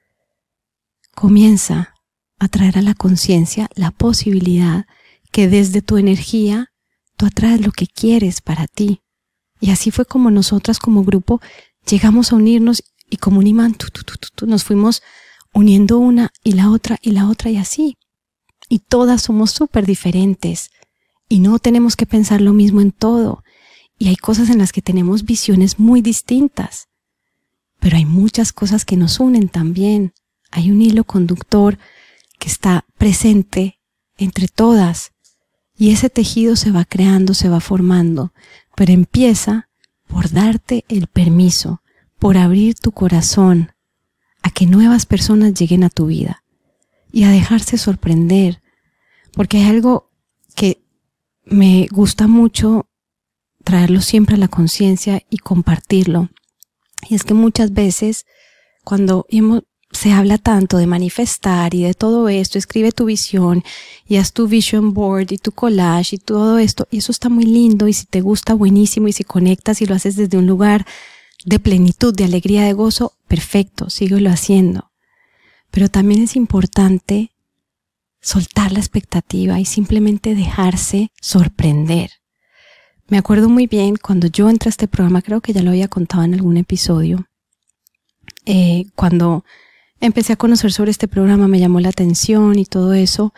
comienza 1.15 1.93
a 2.39 2.47
traer 2.47 2.77
a 2.77 2.81
la 2.81 2.93
conciencia 2.93 3.69
la 3.75 3.91
posibilidad 3.91 4.85
que 5.31 5.47
desde 5.47 5.81
tu 5.81 5.97
energía 5.97 6.67
tú 7.17 7.25
atraes 7.25 7.61
lo 7.61 7.71
que 7.71 7.87
quieres 7.87 8.41
para 8.41 8.67
ti. 8.67 9.01
Y 9.59 9.71
así 9.71 9.91
fue 9.91 10.05
como 10.05 10.31
nosotras 10.31 10.79
como 10.79 11.03
grupo 11.03 11.41
llegamos 11.89 12.31
a 12.31 12.35
unirnos 12.35 12.83
y 13.09 13.17
como 13.17 13.39
un 13.39 13.47
imán 13.47 13.75
nos 14.45 14.63
fuimos 14.63 15.01
uniendo 15.53 15.97
una 15.97 16.31
y 16.43 16.53
la 16.53 16.69
otra 16.69 16.97
y 17.01 17.11
la 17.11 17.27
otra 17.27 17.49
y 17.49 17.57
así 17.57 17.97
y 18.71 18.79
todas 18.79 19.23
somos 19.23 19.51
súper 19.51 19.85
diferentes 19.85 20.71
y 21.27 21.41
no 21.41 21.59
tenemos 21.59 21.97
que 21.97 22.05
pensar 22.05 22.39
lo 22.39 22.53
mismo 22.53 22.79
en 22.79 22.93
todo. 22.93 23.43
Y 23.99 24.07
hay 24.07 24.15
cosas 24.15 24.49
en 24.49 24.59
las 24.59 24.71
que 24.71 24.81
tenemos 24.81 25.25
visiones 25.25 25.77
muy 25.77 26.01
distintas, 26.01 26.87
pero 27.81 27.97
hay 27.97 28.05
muchas 28.05 28.53
cosas 28.53 28.85
que 28.85 28.95
nos 28.95 29.19
unen 29.19 29.49
también. 29.49 30.13
Hay 30.51 30.71
un 30.71 30.81
hilo 30.81 31.03
conductor 31.03 31.79
que 32.39 32.47
está 32.47 32.85
presente 32.97 33.81
entre 34.17 34.47
todas 34.47 35.11
y 35.81 35.89
ese 35.89 36.11
tejido 36.11 36.55
se 36.57 36.69
va 36.69 36.85
creando, 36.85 37.33
se 37.33 37.49
va 37.49 37.59
formando, 37.59 38.33
pero 38.75 38.93
empieza 38.93 39.67
por 40.05 40.29
darte 40.29 40.85
el 40.89 41.07
permiso, 41.07 41.81
por 42.19 42.37
abrir 42.37 42.75
tu 42.75 42.91
corazón 42.91 43.71
a 44.43 44.51
que 44.51 44.67
nuevas 44.67 45.07
personas 45.07 45.55
lleguen 45.55 45.83
a 45.83 45.89
tu 45.89 46.05
vida 46.05 46.43
y 47.11 47.23
a 47.23 47.31
dejarse 47.31 47.79
sorprender, 47.79 48.61
porque 49.33 49.57
hay 49.57 49.69
algo 49.71 50.11
que 50.55 50.83
me 51.45 51.87
gusta 51.89 52.27
mucho 52.27 52.87
traerlo 53.63 54.01
siempre 54.01 54.35
a 54.35 54.37
la 54.37 54.49
conciencia 54.49 55.23
y 55.31 55.39
compartirlo. 55.39 56.29
Y 57.09 57.15
es 57.15 57.23
que 57.23 57.33
muchas 57.33 57.73
veces 57.73 58.27
cuando 58.83 59.25
se 59.91 60.13
habla 60.13 60.37
tanto 60.37 60.77
de 60.77 60.87
manifestar 60.87 61.73
y 61.73 61.83
de 61.83 61.93
todo 61.93 62.29
esto, 62.29 62.57
escribe 62.57 62.91
tu 62.91 63.05
visión 63.05 63.63
y 64.07 64.17
haz 64.17 64.33
tu 64.33 64.47
vision 64.47 64.93
board 64.93 65.31
y 65.31 65.37
tu 65.37 65.51
collage 65.51 66.15
y 66.15 66.19
todo 66.19 66.59
esto, 66.59 66.87
y 66.91 66.99
eso 66.99 67.11
está 67.11 67.29
muy 67.29 67.45
lindo 67.45 67.87
y 67.87 67.93
si 67.93 68.05
te 68.05 68.21
gusta 68.21 68.53
buenísimo 68.53 69.07
y 69.07 69.13
si 69.13 69.23
conectas 69.23 69.81
y 69.81 69.85
lo 69.85 69.95
haces 69.95 70.15
desde 70.15 70.37
un 70.37 70.47
lugar 70.47 70.85
de 71.45 71.59
plenitud, 71.59 72.13
de 72.13 72.23
alegría, 72.23 72.63
de 72.63 72.73
gozo, 72.73 73.13
perfecto, 73.27 73.89
síguelo 73.89 74.29
haciendo. 74.29 74.91
Pero 75.71 75.89
también 75.89 76.23
es 76.23 76.35
importante 76.35 77.31
soltar 78.21 78.71
la 78.71 78.79
expectativa 78.79 79.59
y 79.59 79.65
simplemente 79.65 80.35
dejarse 80.35 81.11
sorprender. 81.19 82.11
Me 83.07 83.17
acuerdo 83.17 83.49
muy 83.49 83.67
bien 83.67 83.95
cuando 83.97 84.27
yo 84.27 84.49
entré 84.49 84.69
a 84.69 84.71
este 84.71 84.87
programa, 84.87 85.21
creo 85.21 85.41
que 85.41 85.53
ya 85.53 85.63
lo 85.63 85.71
había 85.71 85.87
contado 85.87 86.23
en 86.23 86.33
algún 86.33 86.57
episodio, 86.57 87.27
eh, 88.45 88.85
cuando 88.95 89.43
empecé 90.01 90.33
a 90.33 90.35
conocer 90.35 90.73
sobre 90.73 90.91
este 90.91 91.07
programa 91.07 91.47
me 91.47 91.59
llamó 91.59 91.79
la 91.79 91.89
atención 91.89 92.59
y 92.59 92.65
todo 92.65 92.93
eso, 92.93 93.33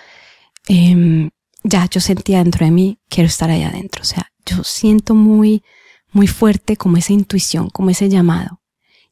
em, 0.68 1.30
ya 1.64 1.88
yo 1.90 2.00
sentía 2.02 2.40
dentro 2.40 2.66
de 2.66 2.72
mí, 2.72 3.00
quiero 3.10 3.28
estar 3.28 3.50
allá 3.50 3.70
adentro. 3.70 4.02
O 4.02 4.06
sea, 4.06 4.32
yo 4.46 4.64
siento 4.64 5.14
muy, 5.14 5.64
muy 6.12 6.28
fuerte 6.28 6.78
como 6.78 6.98
esa 6.98 7.14
intuición, 7.14 7.70
como 7.70 7.90
ese 7.90 8.10
llamado. 8.10 8.62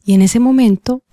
Y 0.04 0.14
en 0.14 0.22
ese 0.22 0.40
momento 0.40 1.04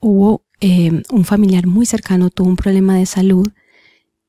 hubo 0.00 0.44
em, 0.60 1.02
un 1.10 1.24
familiar 1.24 1.66
muy 1.66 1.86
cercano, 1.86 2.30
tuvo 2.30 2.48
un 2.48 2.56
problema 2.56 2.96
de 2.96 3.06
salud 3.06 3.48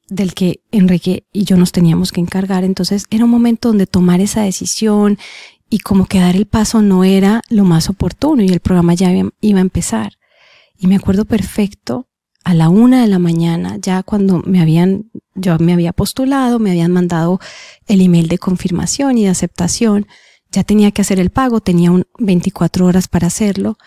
del 0.09 0.33
que 0.33 0.61
Enrique 0.71 1.25
y 1.31 1.43
yo 1.43 1.57
nos 1.57 1.71
teníamos 1.71 2.11
que 2.11 2.21
encargar. 2.21 2.63
Entonces 2.63 3.05
era 3.09 3.25
un 3.25 3.31
momento 3.31 3.69
donde 3.69 3.87
tomar 3.87 4.21
esa 4.21 4.41
decisión 4.41 5.17
y 5.69 5.79
como 5.79 6.05
que 6.05 6.19
dar 6.19 6.35
el 6.35 6.47
paso 6.47 6.81
no 6.81 7.03
era 7.03 7.41
lo 7.49 7.65
más 7.65 7.89
oportuno 7.89 8.41
y 8.41 8.49
el 8.49 8.59
programa 8.59 8.95
ya 8.95 9.11
iba 9.41 9.59
a 9.59 9.61
empezar. 9.61 10.18
Y 10.79 10.87
me 10.87 10.95
acuerdo 10.95 11.25
perfecto 11.25 12.07
a 12.45 12.53
la 12.53 12.69
una 12.69 13.01
de 13.01 13.07
la 13.07 13.19
mañana, 13.19 13.77
ya 13.81 14.01
cuando 14.01 14.41
me 14.45 14.61
habían, 14.61 15.11
yo 15.35 15.57
me 15.59 15.73
había 15.73 15.91
postulado, 15.91 16.57
me 16.57 16.71
habían 16.71 16.91
mandado 16.91 17.39
el 17.85 17.99
email 17.99 18.29
de 18.29 18.37
confirmación 18.37 19.17
y 19.17 19.25
de 19.25 19.29
aceptación, 19.29 20.07
ya 20.49 20.63
tenía 20.63 20.91
que 20.91 21.01
hacer 21.01 21.19
el 21.19 21.31
pago, 21.31 21.59
tenía 21.59 21.91
un 21.91 22.05
24 22.17 22.85
horas 22.85 23.09
para 23.09 23.27
hacerlo, 23.27 23.77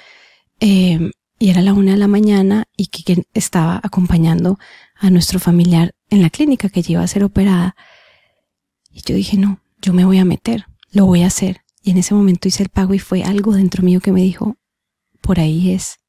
eh, 0.60 1.10
y 1.38 1.48
era 1.48 1.62
la 1.62 1.72
una 1.72 1.92
de 1.92 1.96
la 1.96 2.08
mañana 2.08 2.68
y 2.76 2.86
que 2.88 3.24
estaba 3.34 3.80
acompañando 3.82 4.58
a 4.94 5.10
nuestro 5.10 5.40
familiar 5.40 5.92
en 6.10 6.22
la 6.22 6.30
clínica 6.30 6.68
que 6.68 6.84
iba 6.86 7.02
a 7.02 7.08
ser 7.08 7.24
operada. 7.24 7.74
Y 8.92 9.00
yo 9.00 9.16
dije, 9.16 9.38
no, 9.38 9.60
yo 9.80 9.92
me 9.92 10.04
voy 10.04 10.18
a 10.18 10.24
meter, 10.24 10.66
lo 10.92 11.06
voy 11.06 11.22
a 11.22 11.28
hacer. 11.28 11.62
Y 11.82 11.90
en 11.90 11.98
ese 11.98 12.14
momento 12.14 12.46
hice 12.46 12.62
el 12.62 12.68
pago 12.68 12.94
y 12.94 13.00
fue 13.00 13.24
algo 13.24 13.54
dentro 13.54 13.82
mío 13.82 14.00
que 14.00 14.12
me 14.12 14.20
dijo, 14.20 14.56
por 15.20 15.40
ahí 15.40 15.72
es. 15.72 16.01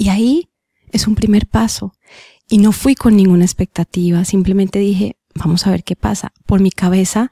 Y 0.00 0.08
ahí 0.08 0.48
es 0.92 1.06
un 1.06 1.14
primer 1.14 1.46
paso. 1.46 1.92
Y 2.48 2.56
no 2.56 2.72
fui 2.72 2.94
con 2.94 3.16
ninguna 3.16 3.44
expectativa, 3.44 4.24
simplemente 4.24 4.78
dije, 4.78 5.18
vamos 5.34 5.66
a 5.66 5.70
ver 5.70 5.84
qué 5.84 5.94
pasa. 5.94 6.32
Por 6.46 6.60
mi 6.60 6.70
cabeza, 6.70 7.30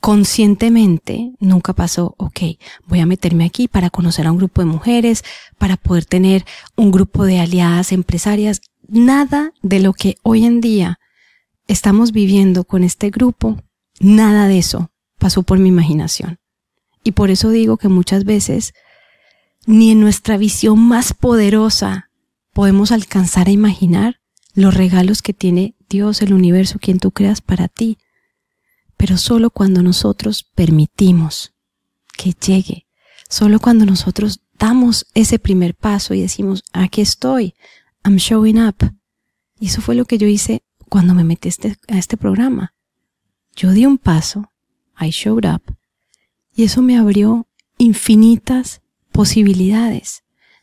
conscientemente, 0.00 1.30
nunca 1.38 1.72
pasó, 1.72 2.16
ok, 2.18 2.40
voy 2.88 2.98
a 2.98 3.06
meterme 3.06 3.44
aquí 3.44 3.68
para 3.68 3.90
conocer 3.90 4.26
a 4.26 4.32
un 4.32 4.38
grupo 4.38 4.60
de 4.60 4.66
mujeres, 4.66 5.22
para 5.56 5.76
poder 5.76 6.04
tener 6.04 6.44
un 6.74 6.90
grupo 6.90 7.24
de 7.24 7.38
aliadas 7.38 7.92
empresarias. 7.92 8.60
Nada 8.88 9.52
de 9.62 9.78
lo 9.78 9.92
que 9.92 10.16
hoy 10.24 10.44
en 10.44 10.60
día 10.60 10.98
estamos 11.68 12.10
viviendo 12.10 12.64
con 12.64 12.82
este 12.82 13.10
grupo, 13.10 13.56
nada 14.00 14.48
de 14.48 14.58
eso 14.58 14.90
pasó 15.20 15.44
por 15.44 15.60
mi 15.60 15.68
imaginación. 15.68 16.40
Y 17.04 17.12
por 17.12 17.30
eso 17.30 17.50
digo 17.50 17.76
que 17.76 17.86
muchas 17.86 18.24
veces 18.24 18.74
ni 19.70 19.92
en 19.92 20.00
nuestra 20.00 20.36
visión 20.36 20.80
más 20.80 21.14
poderosa 21.14 22.10
podemos 22.52 22.90
alcanzar 22.90 23.46
a 23.46 23.52
imaginar 23.52 24.20
los 24.52 24.74
regalos 24.74 25.22
que 25.22 25.32
tiene 25.32 25.76
Dios, 25.88 26.22
el 26.22 26.32
universo, 26.32 26.80
quien 26.80 26.98
tú 26.98 27.12
creas 27.12 27.40
para 27.40 27.68
ti, 27.68 27.96
pero 28.96 29.16
solo 29.16 29.50
cuando 29.50 29.82
nosotros 29.82 30.42
permitimos 30.56 31.54
que 32.16 32.32
llegue, 32.32 32.86
solo 33.28 33.60
cuando 33.60 33.86
nosotros 33.86 34.40
damos 34.58 35.06
ese 35.14 35.38
primer 35.38 35.76
paso 35.76 36.14
y 36.14 36.20
decimos, 36.20 36.64
aquí 36.72 37.00
estoy, 37.00 37.54
I'm 38.04 38.16
showing 38.16 38.60
up. 38.60 38.76
Y 39.60 39.66
eso 39.66 39.80
fue 39.80 39.94
lo 39.94 40.04
que 40.04 40.18
yo 40.18 40.26
hice 40.26 40.64
cuando 40.88 41.14
me 41.14 41.22
metí 41.22 41.48
este, 41.48 41.76
a 41.86 41.96
este 41.96 42.16
programa. 42.16 42.74
Yo 43.54 43.70
di 43.70 43.86
un 43.86 43.98
paso, 43.98 44.50
I 45.00 45.10
showed 45.10 45.48
up, 45.48 45.62
y 46.54 46.64
eso 46.64 46.82
me 46.82 46.98
abrió 46.98 47.46
infinitas 47.78 48.82
posibilidades. 49.20 50.22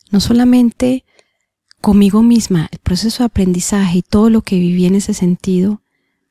No 0.09 0.19
solamente 0.19 1.05
conmigo 1.79 2.23
misma, 2.23 2.69
el 2.71 2.79
proceso 2.79 3.19
de 3.19 3.25
aprendizaje 3.25 3.99
y 3.99 4.01
todo 4.01 4.31
lo 4.31 4.41
que 4.41 4.57
viví 4.57 4.87
en 4.87 4.95
ese 4.95 5.13
sentido, 5.13 5.83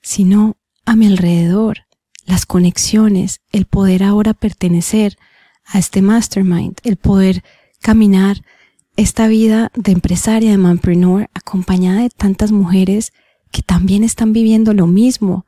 sino 0.02 0.56
a 0.84 0.96
mi 0.96 1.06
alrededor, 1.06 1.86
las 2.24 2.44
conexiones, 2.44 3.42
el 3.52 3.66
poder 3.66 4.02
ahora 4.02 4.34
pertenecer 4.34 5.16
a 5.66 5.78
este 5.78 6.02
mastermind, 6.02 6.78
el 6.82 6.96
poder 6.96 7.44
caminar 7.80 8.42
esta 8.96 9.28
vida 9.28 9.70
de 9.76 9.92
empresaria, 9.92 10.50
de 10.50 10.58
manpreneur, 10.58 11.30
acompañada 11.32 12.00
de 12.00 12.10
tantas 12.10 12.50
mujeres 12.50 13.12
que 13.52 13.62
también 13.62 14.02
están 14.02 14.32
viviendo 14.32 14.74
lo 14.74 14.88
mismo, 14.88 15.46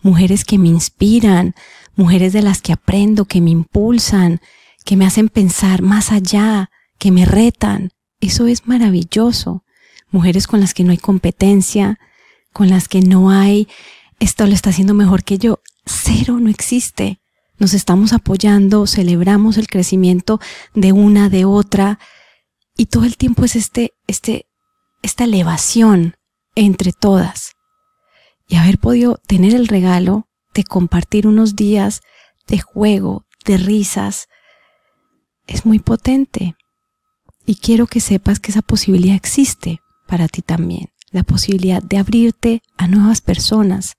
mujeres 0.00 0.44
que 0.44 0.58
me 0.58 0.68
inspiran, 0.68 1.56
mujeres 1.96 2.32
de 2.32 2.42
las 2.42 2.62
que 2.62 2.72
aprendo, 2.72 3.24
que 3.24 3.40
me 3.40 3.50
impulsan, 3.50 4.40
que 4.84 4.96
me 4.96 5.06
hacen 5.06 5.28
pensar 5.28 5.82
más 5.82 6.12
allá, 6.12 6.70
que 6.98 7.10
me 7.10 7.24
retan, 7.24 7.90
eso 8.20 8.46
es 8.46 8.66
maravilloso. 8.66 9.64
Mujeres 10.10 10.46
con 10.46 10.60
las 10.60 10.74
que 10.74 10.84
no 10.84 10.90
hay 10.90 10.98
competencia, 10.98 11.98
con 12.52 12.68
las 12.68 12.88
que 12.88 13.00
no 13.00 13.30
hay, 13.30 13.68
esto 14.18 14.46
lo 14.46 14.52
está 14.52 14.70
haciendo 14.70 14.94
mejor 14.94 15.24
que 15.24 15.38
yo. 15.38 15.60
Cero 15.86 16.38
no 16.40 16.50
existe. 16.50 17.20
Nos 17.58 17.74
estamos 17.74 18.12
apoyando, 18.12 18.86
celebramos 18.86 19.56
el 19.56 19.66
crecimiento 19.66 20.40
de 20.74 20.92
una, 20.92 21.28
de 21.28 21.44
otra, 21.44 21.98
y 22.76 22.86
todo 22.86 23.04
el 23.04 23.16
tiempo 23.16 23.44
es 23.44 23.56
este, 23.56 23.92
este, 24.06 24.46
esta 25.02 25.24
elevación 25.24 26.16
entre 26.54 26.92
todas. 26.92 27.52
Y 28.46 28.56
haber 28.56 28.78
podido 28.78 29.20
tener 29.26 29.54
el 29.54 29.68
regalo 29.68 30.28
de 30.54 30.64
compartir 30.64 31.26
unos 31.26 31.56
días 31.56 32.00
de 32.48 32.58
juego, 32.58 33.26
de 33.44 33.58
risas, 33.58 34.28
es 35.50 35.66
muy 35.66 35.80
potente. 35.80 36.56
Y 37.44 37.56
quiero 37.56 37.86
que 37.86 38.00
sepas 38.00 38.38
que 38.38 38.52
esa 38.52 38.62
posibilidad 38.62 39.16
existe 39.16 39.80
para 40.06 40.28
ti 40.28 40.42
también, 40.42 40.90
la 41.10 41.24
posibilidad 41.24 41.82
de 41.82 41.98
abrirte 41.98 42.62
a 42.78 42.86
nuevas 42.86 43.20
personas. 43.20 43.96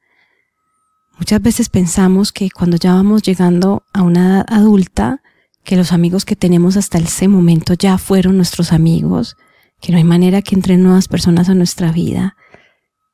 Muchas 1.20 1.42
veces 1.42 1.70
pensamos 1.70 2.32
que 2.32 2.50
cuando 2.50 2.78
ya 2.78 2.94
vamos 2.94 3.22
llegando 3.22 3.84
a 3.94 4.02
una 4.02 4.28
edad 4.28 4.46
adulta, 4.48 5.22
que 5.64 5.76
los 5.76 5.92
amigos 5.92 6.26
que 6.26 6.36
tenemos 6.36 6.78
hasta 6.78 6.98
ese 6.98 7.28
momento 7.28 7.74
ya 7.74 7.98
fueron 7.98 8.38
nuestros 8.38 8.72
amigos, 8.72 9.36
que 9.82 9.92
no 9.92 9.98
hay 9.98 10.04
manera 10.04 10.42
que 10.42 10.56
entren 10.56 10.82
nuevas 10.82 11.08
personas 11.08 11.50
a 11.50 11.54
nuestra 11.54 11.92
vida. 11.92 12.36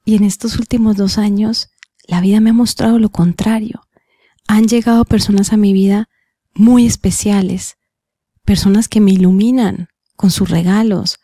Y 0.05 0.15
en 0.15 0.23
estos 0.23 0.57
últimos 0.57 0.95
dos 0.95 1.17
años, 1.17 1.69
la 2.07 2.21
vida 2.21 2.39
me 2.39 2.51
ha 2.51 2.53
mostrado 2.53 2.99
lo 2.99 3.09
contrario. 3.09 3.81
Han 4.47 4.67
llegado 4.67 5.03
personas 5.03 5.51
a 5.51 5.57
mi 5.57 5.73
vida 5.73 6.07
muy 6.53 6.85
especiales, 6.85 7.77
personas 8.47 8.87
que 8.87 9.01
me 9.01 9.11
iluminan, 9.11 9.89
con 10.15 10.31
sus 10.31 10.49
regalos, 10.49 11.19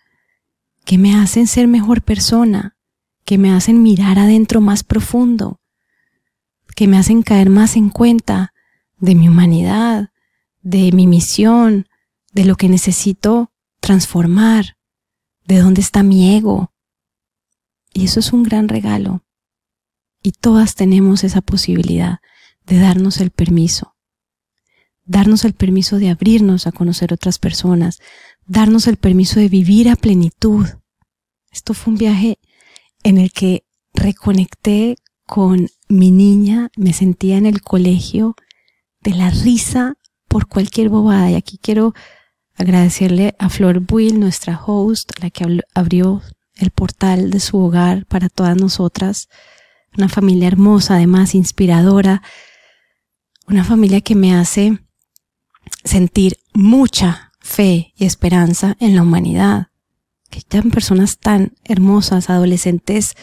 que 0.83 0.97
me 0.97 1.15
hacen 1.15 1.47
ser 1.47 1.69
mejor 1.69 2.01
persona, 2.01 2.75
que 3.23 3.37
me 3.37 3.49
hacen 3.49 3.81
mirar 3.81 4.19
adentro 4.19 4.59
más 4.59 4.83
profundo, 4.83 5.61
que 6.75 6.85
me 6.85 6.97
hacen 6.97 7.23
caer 7.23 7.49
más 7.49 7.77
en 7.77 7.89
cuenta 7.89 8.53
de 8.97 9.15
mi 9.15 9.29
humanidad, 9.29 10.11
de 10.63 10.91
mi 10.91 11.07
misión, 11.07 11.87
de 12.33 12.43
lo 12.43 12.57
que 12.57 12.67
necesito 12.67 13.53
transformar, 13.79 14.75
de 15.45 15.59
dónde 15.59 15.79
está 15.79 16.03
mi 16.03 16.35
ego. 16.35 16.73
Y 17.93 18.03
eso 18.03 18.19
es 18.19 18.33
un 18.33 18.43
gran 18.43 18.67
regalo. 18.67 19.23
Y 20.21 20.33
todas 20.33 20.75
tenemos 20.75 21.23
esa 21.23 21.39
posibilidad 21.39 22.19
de 22.65 22.79
darnos 22.79 23.21
el 23.21 23.31
permiso. 23.31 23.92
Darnos 25.05 25.45
el 25.45 25.53
permiso 25.53 25.97
de 25.97 26.09
abrirnos 26.09 26.65
a 26.67 26.71
conocer 26.71 27.13
otras 27.13 27.39
personas, 27.39 27.99
darnos 28.45 28.87
el 28.87 28.97
permiso 28.97 29.39
de 29.39 29.49
vivir 29.49 29.89
a 29.89 29.95
plenitud. 29.95 30.67
Esto 31.51 31.73
fue 31.73 31.93
un 31.93 31.99
viaje 31.99 32.39
en 33.03 33.17
el 33.17 33.31
que 33.31 33.65
reconecté 33.93 34.95
con 35.25 35.69
mi 35.87 36.11
niña, 36.11 36.69
me 36.75 36.93
sentía 36.93 37.37
en 37.37 37.45
el 37.45 37.61
colegio 37.61 38.35
de 39.01 39.11
la 39.11 39.29
risa 39.29 39.97
por 40.27 40.47
cualquier 40.47 40.89
bobada. 40.89 41.29
Y 41.31 41.35
aquí 41.35 41.57
quiero 41.61 41.93
agradecerle 42.55 43.35
a 43.39 43.49
Flor 43.49 43.79
Buil, 43.79 44.19
nuestra 44.19 44.61
host, 44.63 45.11
la 45.21 45.29
que 45.29 45.45
abrió 45.73 46.21
el 46.55 46.71
portal 46.71 47.29
de 47.29 47.39
su 47.39 47.57
hogar 47.57 48.05
para 48.05 48.29
todas 48.29 48.55
nosotras. 48.57 49.29
Una 49.97 50.09
familia 50.09 50.47
hermosa, 50.47 50.95
además 50.95 51.35
inspiradora. 51.35 52.21
Una 53.47 53.63
familia 53.63 54.01
que 54.01 54.15
me 54.15 54.33
hace 54.35 54.79
sentir 55.83 56.39
mucha, 56.53 57.31
fe 57.39 57.93
y 57.95 58.05
esperanza 58.05 58.75
en 58.79 58.95
la 58.95 59.01
humanidad. 59.01 59.67
Que 60.29 60.41
hayan 60.49 60.71
personas 60.71 61.19
tan 61.19 61.53
hermosas, 61.63 62.29
adolescentes 62.29 63.15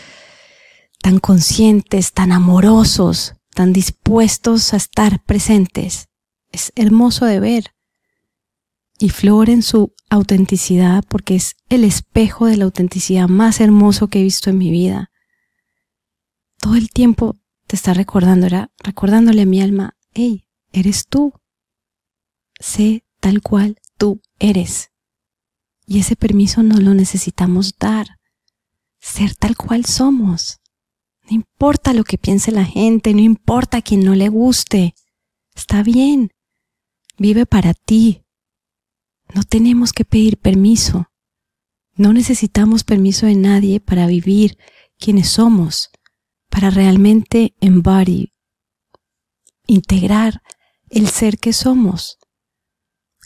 tan 1.02 1.18
conscientes, 1.18 2.12
tan 2.12 2.32
amorosos, 2.32 3.34
tan 3.54 3.72
dispuestos 3.72 4.72
a 4.74 4.76
estar 4.76 5.22
presentes. 5.24 6.08
Es 6.52 6.72
hermoso 6.76 7.26
de 7.26 7.40
ver. 7.40 7.74
Y 8.98 9.08
Flor 9.08 9.48
en 9.48 9.62
su 9.62 9.94
autenticidad, 10.10 11.04
porque 11.08 11.36
es 11.36 11.56
el 11.68 11.84
espejo 11.84 12.46
de 12.46 12.56
la 12.58 12.64
autenticidad 12.64 13.28
más 13.28 13.60
hermoso 13.60 14.08
que 14.08 14.20
he 14.20 14.24
visto 14.24 14.50
en 14.50 14.58
mi 14.58 14.70
vida. 14.70 15.10
todo 16.58 16.74
el 16.74 16.90
tiempo 16.90 17.38
te 17.66 17.74
está 17.76 17.94
recordando, 17.94 18.44
era 18.44 18.70
recordándole 18.82 19.42
a 19.42 19.46
mi 19.46 19.62
alma, 19.62 19.96
hey, 20.12 20.46
eres 20.72 21.06
tú. 21.06 21.32
Sé 22.60 23.04
tal 23.18 23.42
cual 23.42 23.80
tú 23.98 24.20
eres. 24.38 24.92
Y 25.86 25.98
ese 25.98 26.14
permiso 26.14 26.62
no 26.62 26.78
lo 26.78 26.94
necesitamos 26.94 27.74
dar. 27.78 28.06
Ser 29.00 29.34
tal 29.34 29.56
cual 29.56 29.86
somos. 29.86 30.60
No 31.28 31.34
importa 31.34 31.92
lo 31.94 32.04
que 32.04 32.18
piense 32.18 32.52
la 32.52 32.64
gente, 32.64 33.12
no 33.14 33.20
importa 33.20 33.78
a 33.78 33.82
quien 33.82 34.04
no 34.04 34.14
le 34.14 34.28
guste. 34.28 34.94
Está 35.56 35.82
bien. 35.82 36.30
Vive 37.18 37.46
para 37.46 37.74
ti. 37.74 38.22
No 39.34 39.42
tenemos 39.42 39.92
que 39.92 40.04
pedir 40.04 40.38
permiso. 40.38 41.10
No 41.94 42.12
necesitamos 42.12 42.84
permiso 42.84 43.26
de 43.26 43.36
nadie 43.36 43.80
para 43.80 44.06
vivir 44.06 44.58
quienes 44.98 45.28
somos, 45.30 45.90
para 46.48 46.70
realmente 46.70 47.54
embody, 47.60 48.32
integrar 49.66 50.42
el 50.88 51.08
ser 51.08 51.38
que 51.38 51.52
somos, 51.52 52.18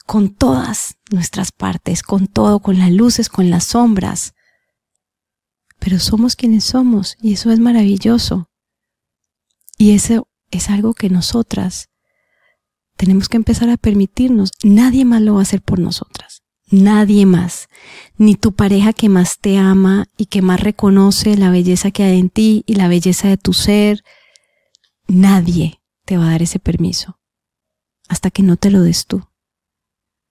con 0.07 0.35
todas 0.35 0.97
nuestras 1.11 1.53
partes, 1.53 2.03
con 2.03 2.27
todo, 2.27 2.61
con 2.61 2.79
las 2.79 2.91
luces, 2.91 3.29
con 3.29 3.51
las 3.51 3.65
sombras. 3.65 4.35
Pero 5.79 5.99
somos 5.99 6.37
quienes 6.37 6.65
somos 6.65 7.17
y 7.21 7.35
eso 7.35 7.51
es 7.51 7.59
maravilloso. 7.59 8.51
Y 9.77 9.93
eso 9.93 10.29
es 10.51 10.71
algo 10.71 10.95
que 10.95 11.11
nosotras 11.11 11.89
tenemos 12.97 13.29
que 13.29 13.37
empezar 13.37 13.69
a 13.71 13.77
permitirnos. 13.77 14.51
Nadie 14.63 15.05
más 15.05 15.21
lo 15.23 15.35
va 15.35 15.41
a 15.41 15.43
hacer 15.43 15.63
por 15.63 15.79
nosotras. 15.79 16.43
Nadie 16.71 17.27
más. 17.27 17.69
Ni 18.17 18.37
tu 18.37 18.55
pareja 18.55 18.93
que 18.93 19.09
más 19.09 19.39
te 19.39 19.59
ama 19.59 20.07
y 20.17 20.27
que 20.27 20.43
más 20.43 20.61
reconoce 20.61 21.37
la 21.37 21.51
belleza 21.51 21.91
que 21.91 22.05
hay 22.05 22.19
en 22.19 22.31
ti 22.31 22.63
y 22.67 22.77
la 22.77 22.89
belleza 22.89 23.29
de 23.29 23.37
tu 23.37 23.53
ser. 23.53 24.03
Nadie 25.07 25.81
te 26.05 26.17
va 26.17 26.29
a 26.29 26.31
dar 26.31 26.43
ese 26.43 26.59
permiso 26.59 27.19
hasta 28.09 28.31
que 28.31 28.43
no 28.43 28.57
te 28.57 28.71
lo 28.71 28.83
des 28.83 29.07
tú. 29.07 29.27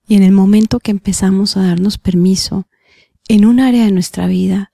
Y 0.08 0.16
en 0.16 0.24
el 0.24 0.32
momento 0.32 0.80
que 0.80 0.92
empezamos 0.92 1.56
a 1.58 1.64
darnos 1.64 1.98
permiso 1.98 2.68
en 3.28 3.46
un 3.46 3.60
área 3.60 3.86
de 3.86 3.92
nuestra 3.92 4.28
vida, 4.28 4.72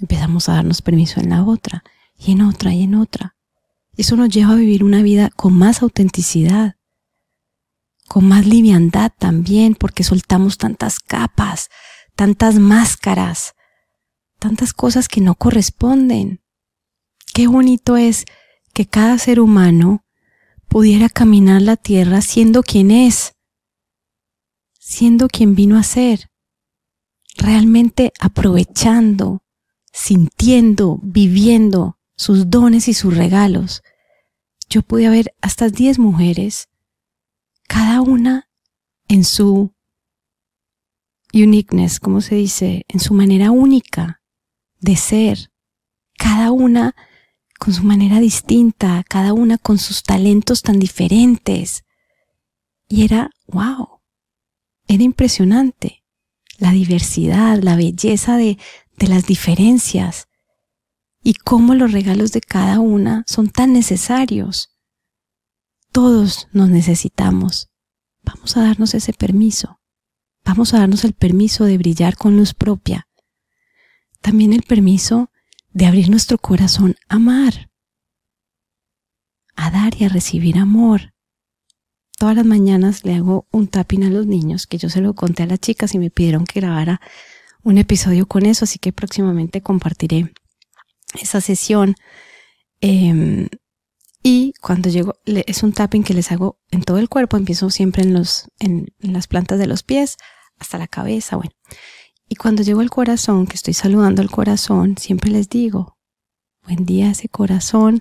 empezamos 0.00 0.48
a 0.48 0.54
darnos 0.54 0.82
permiso 0.82 1.20
en 1.20 1.30
la 1.30 1.44
otra 1.44 1.82
y 2.16 2.32
en 2.32 2.42
otra 2.42 2.72
y 2.72 2.84
en 2.84 2.94
otra. 2.94 3.36
Eso 3.96 4.16
nos 4.16 4.28
lleva 4.28 4.52
a 4.52 4.56
vivir 4.56 4.84
una 4.84 5.02
vida 5.02 5.30
con 5.34 5.54
más 5.54 5.82
autenticidad, 5.82 6.76
con 8.06 8.26
más 8.26 8.46
liviandad 8.46 9.12
también, 9.18 9.74
porque 9.74 10.04
soltamos 10.04 10.56
tantas 10.56 11.00
capas, 11.00 11.68
tantas 12.14 12.60
máscaras, 12.60 13.54
tantas 14.38 14.72
cosas 14.72 15.08
que 15.08 15.20
no 15.20 15.34
corresponden. 15.34 16.40
Qué 17.34 17.48
bonito 17.48 17.96
es 17.96 18.24
que 18.72 18.86
cada 18.86 19.18
ser 19.18 19.40
humano 19.40 20.04
pudiera 20.68 21.08
caminar 21.08 21.62
la 21.62 21.76
tierra 21.76 22.20
siendo 22.20 22.62
quien 22.62 22.92
es, 22.92 23.34
siendo 24.88 25.28
quien 25.28 25.54
vino 25.54 25.76
a 25.76 25.82
ser, 25.82 26.30
realmente 27.36 28.10
aprovechando, 28.20 29.42
sintiendo, 29.92 30.98
viviendo 31.02 31.98
sus 32.16 32.48
dones 32.48 32.88
y 32.88 32.94
sus 32.94 33.14
regalos. 33.14 33.82
Yo 34.70 34.80
pude 34.80 35.10
ver 35.10 35.34
hasta 35.42 35.68
10 35.68 35.98
mujeres 35.98 36.70
cada 37.68 38.00
una 38.00 38.48
en 39.08 39.24
su 39.24 39.74
uniqueness, 41.34 42.00
como 42.00 42.22
se 42.22 42.36
dice, 42.36 42.86
en 42.88 43.00
su 43.00 43.12
manera 43.12 43.50
única 43.50 44.22
de 44.80 44.96
ser, 44.96 45.52
cada 46.16 46.50
una 46.50 46.96
con 47.58 47.74
su 47.74 47.84
manera 47.84 48.20
distinta, 48.20 49.04
cada 49.06 49.34
una 49.34 49.58
con 49.58 49.76
sus 49.76 50.02
talentos 50.02 50.62
tan 50.62 50.78
diferentes. 50.78 51.84
Y 52.88 53.04
era, 53.04 53.28
wow, 53.48 53.97
era 54.88 55.02
impresionante 55.02 56.04
la 56.58 56.72
diversidad, 56.72 57.62
la 57.62 57.76
belleza 57.76 58.36
de, 58.36 58.58
de 58.96 59.06
las 59.06 59.26
diferencias 59.26 60.28
y 61.22 61.34
cómo 61.34 61.74
los 61.74 61.92
regalos 61.92 62.32
de 62.32 62.40
cada 62.40 62.80
una 62.80 63.24
son 63.26 63.48
tan 63.48 63.72
necesarios. 63.72 64.70
Todos 65.92 66.48
nos 66.52 66.68
necesitamos. 66.68 67.70
Vamos 68.22 68.56
a 68.56 68.62
darnos 68.62 68.94
ese 68.94 69.12
permiso. 69.12 69.80
Vamos 70.44 70.74
a 70.74 70.80
darnos 70.80 71.04
el 71.04 71.12
permiso 71.12 71.64
de 71.64 71.78
brillar 71.78 72.16
con 72.16 72.36
luz 72.36 72.54
propia. 72.54 73.08
También 74.20 74.52
el 74.52 74.62
permiso 74.62 75.30
de 75.70 75.86
abrir 75.86 76.10
nuestro 76.10 76.38
corazón 76.38 76.96
a 77.08 77.16
amar. 77.16 77.70
A 79.54 79.70
dar 79.70 80.00
y 80.00 80.04
a 80.04 80.08
recibir 80.08 80.58
amor. 80.58 81.14
Todas 82.18 82.34
las 82.34 82.44
mañanas 82.44 83.04
le 83.04 83.14
hago 83.14 83.46
un 83.52 83.68
tapping 83.68 84.02
a 84.02 84.10
los 84.10 84.26
niños, 84.26 84.66
que 84.66 84.76
yo 84.76 84.90
se 84.90 85.00
lo 85.00 85.14
conté 85.14 85.44
a 85.44 85.46
las 85.46 85.60
chicas 85.60 85.94
y 85.94 86.00
me 86.00 86.10
pidieron 86.10 86.44
que 86.44 86.60
grabara 86.60 87.00
un 87.62 87.78
episodio 87.78 88.26
con 88.26 88.44
eso, 88.44 88.64
así 88.64 88.80
que 88.80 88.92
próximamente 88.92 89.62
compartiré 89.62 90.32
esa 91.14 91.40
sesión. 91.40 91.94
Em, 92.80 93.48
y 94.20 94.52
cuando 94.60 94.88
llego, 94.88 95.14
es 95.26 95.62
un 95.62 95.72
tapping 95.72 96.02
que 96.02 96.12
les 96.12 96.32
hago 96.32 96.58
en 96.72 96.82
todo 96.82 96.98
el 96.98 97.08
cuerpo, 97.08 97.36
empiezo 97.36 97.70
siempre 97.70 98.02
en, 98.02 98.14
los, 98.14 98.48
en, 98.58 98.88
las 98.98 99.28
plantas 99.28 99.60
de 99.60 99.68
los 99.68 99.84
pies 99.84 100.16
hasta 100.58 100.76
la 100.76 100.88
cabeza, 100.88 101.36
bueno. 101.36 101.52
Y 102.28 102.34
cuando 102.34 102.64
llego 102.64 102.80
al 102.80 102.90
corazón, 102.90 103.46
que 103.46 103.54
estoy 103.54 103.74
saludando 103.74 104.22
al 104.22 104.30
corazón, 104.30 104.98
siempre 104.98 105.30
les 105.30 105.48
digo, 105.48 105.96
buen 106.64 106.84
día 106.84 107.10
ese 107.12 107.28
corazón 107.28 108.00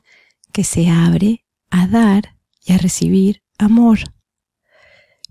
que 0.51 0.63
se 0.63 0.89
abre 0.89 1.45
a 1.69 1.87
dar 1.87 2.35
y 2.65 2.73
a 2.73 2.77
recibir 2.79 3.43
amor. 3.57 3.99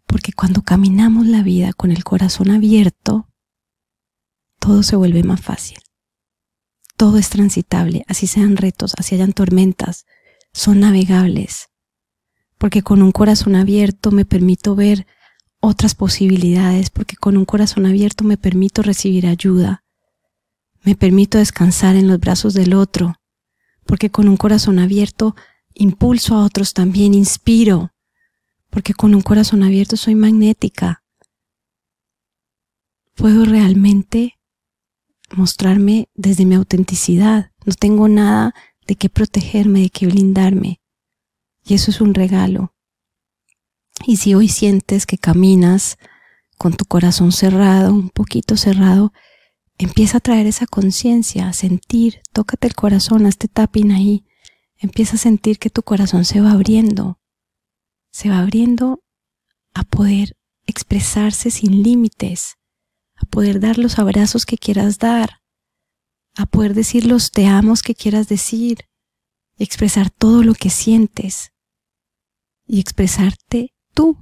Porque 0.06 0.32
cuando 0.32 0.62
caminamos 0.62 1.26
la 1.26 1.42
vida 1.42 1.72
con 1.72 1.90
el 1.90 2.04
corazón 2.04 2.50
abierto, 2.50 3.28
todo 4.58 4.82
se 4.82 4.96
vuelve 4.96 5.22
más 5.22 5.40
fácil. 5.40 5.78
Todo 6.96 7.18
es 7.18 7.28
transitable, 7.28 8.04
así 8.08 8.26
sean 8.26 8.56
retos, 8.56 8.94
así 8.96 9.14
hayan 9.14 9.32
tormentas, 9.32 10.06
son 10.52 10.80
navegables, 10.80 11.68
porque 12.56 12.82
con 12.82 13.02
un 13.02 13.12
corazón 13.12 13.54
abierto 13.54 14.10
me 14.10 14.24
permito 14.24 14.74
ver 14.74 15.06
otras 15.60 15.94
posibilidades, 15.94 16.88
porque 16.90 17.16
con 17.16 17.36
un 17.36 17.44
corazón 17.44 17.84
abierto 17.84 18.24
me 18.24 18.38
permito 18.38 18.82
recibir 18.82 19.26
ayuda, 19.26 19.84
me 20.82 20.96
permito 20.96 21.36
descansar 21.38 21.96
en 21.96 22.08
los 22.08 22.18
brazos 22.18 22.54
del 22.54 22.72
otro, 22.72 23.16
porque 23.84 24.10
con 24.10 24.28
un 24.28 24.36
corazón 24.36 24.78
abierto 24.78 25.36
impulso 25.74 26.34
a 26.34 26.44
otros 26.44 26.72
también, 26.72 27.12
inspiro, 27.12 27.92
porque 28.76 28.92
con 28.92 29.14
un 29.14 29.22
corazón 29.22 29.62
abierto 29.62 29.96
soy 29.96 30.14
magnética. 30.14 31.02
Puedo 33.14 33.46
realmente 33.46 34.34
mostrarme 35.34 36.10
desde 36.14 36.44
mi 36.44 36.56
autenticidad. 36.56 37.52
No 37.64 37.72
tengo 37.72 38.06
nada 38.06 38.54
de 38.86 38.96
qué 38.96 39.08
protegerme, 39.08 39.80
de 39.80 39.88
qué 39.88 40.06
blindarme. 40.06 40.82
Y 41.64 41.72
eso 41.72 41.90
es 41.90 42.02
un 42.02 42.12
regalo. 42.12 42.74
Y 44.06 44.18
si 44.18 44.34
hoy 44.34 44.48
sientes 44.48 45.06
que 45.06 45.16
caminas 45.16 45.96
con 46.58 46.74
tu 46.74 46.84
corazón 46.84 47.32
cerrado, 47.32 47.94
un 47.94 48.10
poquito 48.10 48.58
cerrado, 48.58 49.14
empieza 49.78 50.18
a 50.18 50.20
traer 50.20 50.46
esa 50.46 50.66
conciencia, 50.66 51.48
a 51.48 51.54
sentir, 51.54 52.20
tócate 52.34 52.66
el 52.66 52.74
corazón, 52.74 53.24
hazte 53.24 53.48
tapping 53.48 53.92
ahí, 53.92 54.26
empieza 54.76 55.16
a 55.16 55.18
sentir 55.18 55.58
que 55.58 55.70
tu 55.70 55.82
corazón 55.82 56.26
se 56.26 56.42
va 56.42 56.50
abriendo, 56.50 57.18
se 58.16 58.30
va 58.30 58.38
abriendo 58.38 59.04
a 59.74 59.84
poder 59.84 60.38
expresarse 60.64 61.50
sin 61.50 61.82
límites, 61.82 62.54
a 63.14 63.26
poder 63.26 63.60
dar 63.60 63.76
los 63.76 63.98
abrazos 63.98 64.46
que 64.46 64.56
quieras 64.56 64.98
dar, 64.98 65.42
a 66.34 66.46
poder 66.46 66.72
decir 66.72 67.04
los 67.04 67.30
te 67.30 67.46
amos 67.46 67.82
que 67.82 67.94
quieras 67.94 68.26
decir, 68.26 68.86
expresar 69.58 70.08
todo 70.08 70.42
lo 70.44 70.54
que 70.54 70.70
sientes 70.70 71.52
y 72.64 72.80
expresarte 72.80 73.74
tú, 73.92 74.18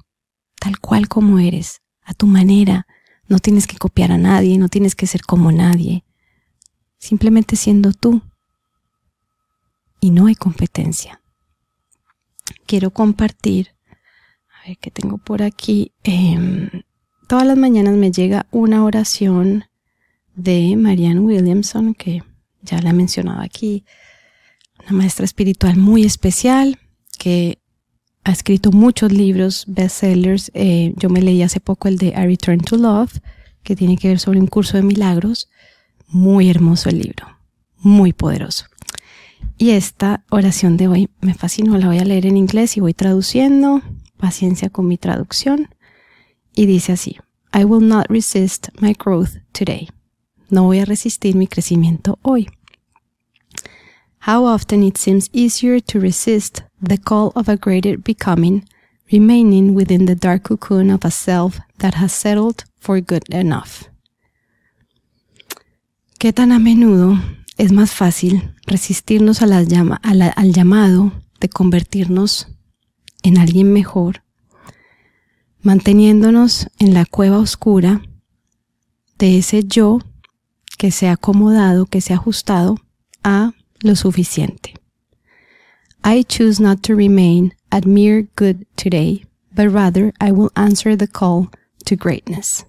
tal 0.58 0.80
cual 0.80 1.06
como 1.06 1.38
eres, 1.38 1.80
a 2.02 2.14
tu 2.14 2.26
manera. 2.26 2.88
No 3.28 3.38
tienes 3.38 3.68
que 3.68 3.76
copiar 3.76 4.10
a 4.10 4.18
nadie, 4.18 4.58
no 4.58 4.68
tienes 4.68 4.96
que 4.96 5.06
ser 5.06 5.22
como 5.22 5.52
nadie, 5.52 6.04
simplemente 6.98 7.54
siendo 7.54 7.92
tú. 7.92 8.22
Y 10.00 10.10
no 10.10 10.26
hay 10.26 10.34
competencia. 10.34 11.22
Quiero 12.66 12.90
compartir, 12.90 13.74
qué 14.80 14.90
tengo 14.90 15.18
por 15.18 15.42
aquí. 15.42 15.92
Em, 16.02 16.70
todas 17.28 17.46
las 17.46 17.56
mañanas 17.56 17.94
me 17.94 18.10
llega 18.10 18.46
una 18.50 18.84
oración 18.84 19.64
de 20.34 20.74
Marianne 20.76 21.20
Williamson, 21.20 21.94
que 21.94 22.22
ya 22.62 22.80
la 22.80 22.90
he 22.90 22.94
mencionado 22.94 23.40
aquí, 23.40 23.84
una 24.80 24.98
maestra 24.98 25.24
espiritual 25.24 25.76
muy 25.76 26.04
especial 26.04 26.78
que 27.18 27.58
ha 28.24 28.32
escrito 28.32 28.72
muchos 28.72 29.12
libros, 29.12 29.64
bestsellers. 29.68 30.50
Eh, 30.54 30.94
yo 30.96 31.10
me 31.10 31.22
leí 31.22 31.42
hace 31.42 31.60
poco 31.60 31.88
el 31.88 31.98
de 31.98 32.14
A 32.14 32.24
Return 32.24 32.60
to 32.60 32.76
Love, 32.76 33.20
que 33.62 33.76
tiene 33.76 33.96
que 33.96 34.08
ver 34.08 34.18
sobre 34.18 34.40
un 34.40 34.46
curso 34.46 34.76
de 34.76 34.82
milagros. 34.82 35.48
Muy 36.08 36.50
hermoso 36.50 36.88
el 36.88 36.98
libro, 36.98 37.26
muy 37.78 38.12
poderoso. 38.12 38.66
Y 39.56 39.70
esta 39.70 40.24
oración 40.30 40.76
de 40.76 40.88
hoy 40.88 41.10
me 41.20 41.34
fascinó, 41.34 41.78
la 41.78 41.86
voy 41.86 41.98
a 41.98 42.04
leer 42.04 42.26
en 42.26 42.36
inglés 42.36 42.76
y 42.76 42.80
voy 42.80 42.94
traduciendo. 42.94 43.82
Paciencia 44.24 44.70
con 44.70 44.88
mi 44.88 44.96
traducción. 44.96 45.68
Y 46.54 46.64
dice 46.64 46.92
así, 46.92 47.18
I 47.52 47.64
will 47.64 47.86
not 47.86 48.06
resist 48.08 48.68
my 48.80 48.94
growth 48.94 49.36
today. 49.52 49.90
No 50.48 50.62
voy 50.62 50.78
a 50.78 50.86
resistir 50.86 51.36
mi 51.36 51.46
crecimiento 51.46 52.18
hoy. 52.22 52.48
How 54.26 54.46
often 54.46 54.82
it 54.82 54.96
seems 54.96 55.28
easier 55.34 55.78
to 55.82 56.00
resist 56.00 56.62
the 56.80 56.96
call 56.96 57.32
of 57.34 57.50
a 57.50 57.56
greater 57.56 57.98
becoming, 57.98 58.66
remaining 59.12 59.74
within 59.74 60.06
the 60.06 60.14
dark 60.14 60.44
cocoon 60.44 60.90
of 60.90 61.04
a 61.04 61.10
self 61.10 61.58
that 61.80 61.96
has 61.96 62.10
settled 62.10 62.64
for 62.78 63.02
good 63.02 63.24
enough. 63.28 63.90
¿Qué 66.18 66.32
tan 66.32 66.50
a 66.50 66.58
menudo 66.58 67.18
es 67.58 67.72
más 67.72 67.92
fácil 67.92 68.54
resistirnos 68.66 69.42
al 69.42 69.68
llamado 69.68 71.12
de 71.40 71.48
convertirnos 71.50 72.53
en 73.24 73.38
alguien 73.38 73.72
mejor, 73.72 74.22
manteniéndonos 75.62 76.68
en 76.78 76.94
la 76.94 77.06
cueva 77.06 77.38
oscura 77.38 78.02
de 79.18 79.38
ese 79.38 79.64
yo 79.64 79.98
que 80.78 80.90
se 80.90 81.08
ha 81.08 81.12
acomodado, 81.12 81.86
que 81.86 82.00
se 82.00 82.12
ha 82.12 82.16
ajustado 82.16 82.76
a 83.24 83.52
lo 83.80 83.96
suficiente. 83.96 84.74
I 86.04 86.22
choose 86.22 86.62
not 86.62 86.82
to 86.82 86.94
remain 86.94 87.54
at 87.70 87.86
mere 87.86 88.28
good 88.36 88.66
today, 88.76 89.24
but 89.54 89.72
rather 89.72 90.12
I 90.20 90.30
will 90.32 90.50
answer 90.54 90.96
the 90.96 91.08
call 91.08 91.48
to 91.86 91.96
greatness. 91.96 92.66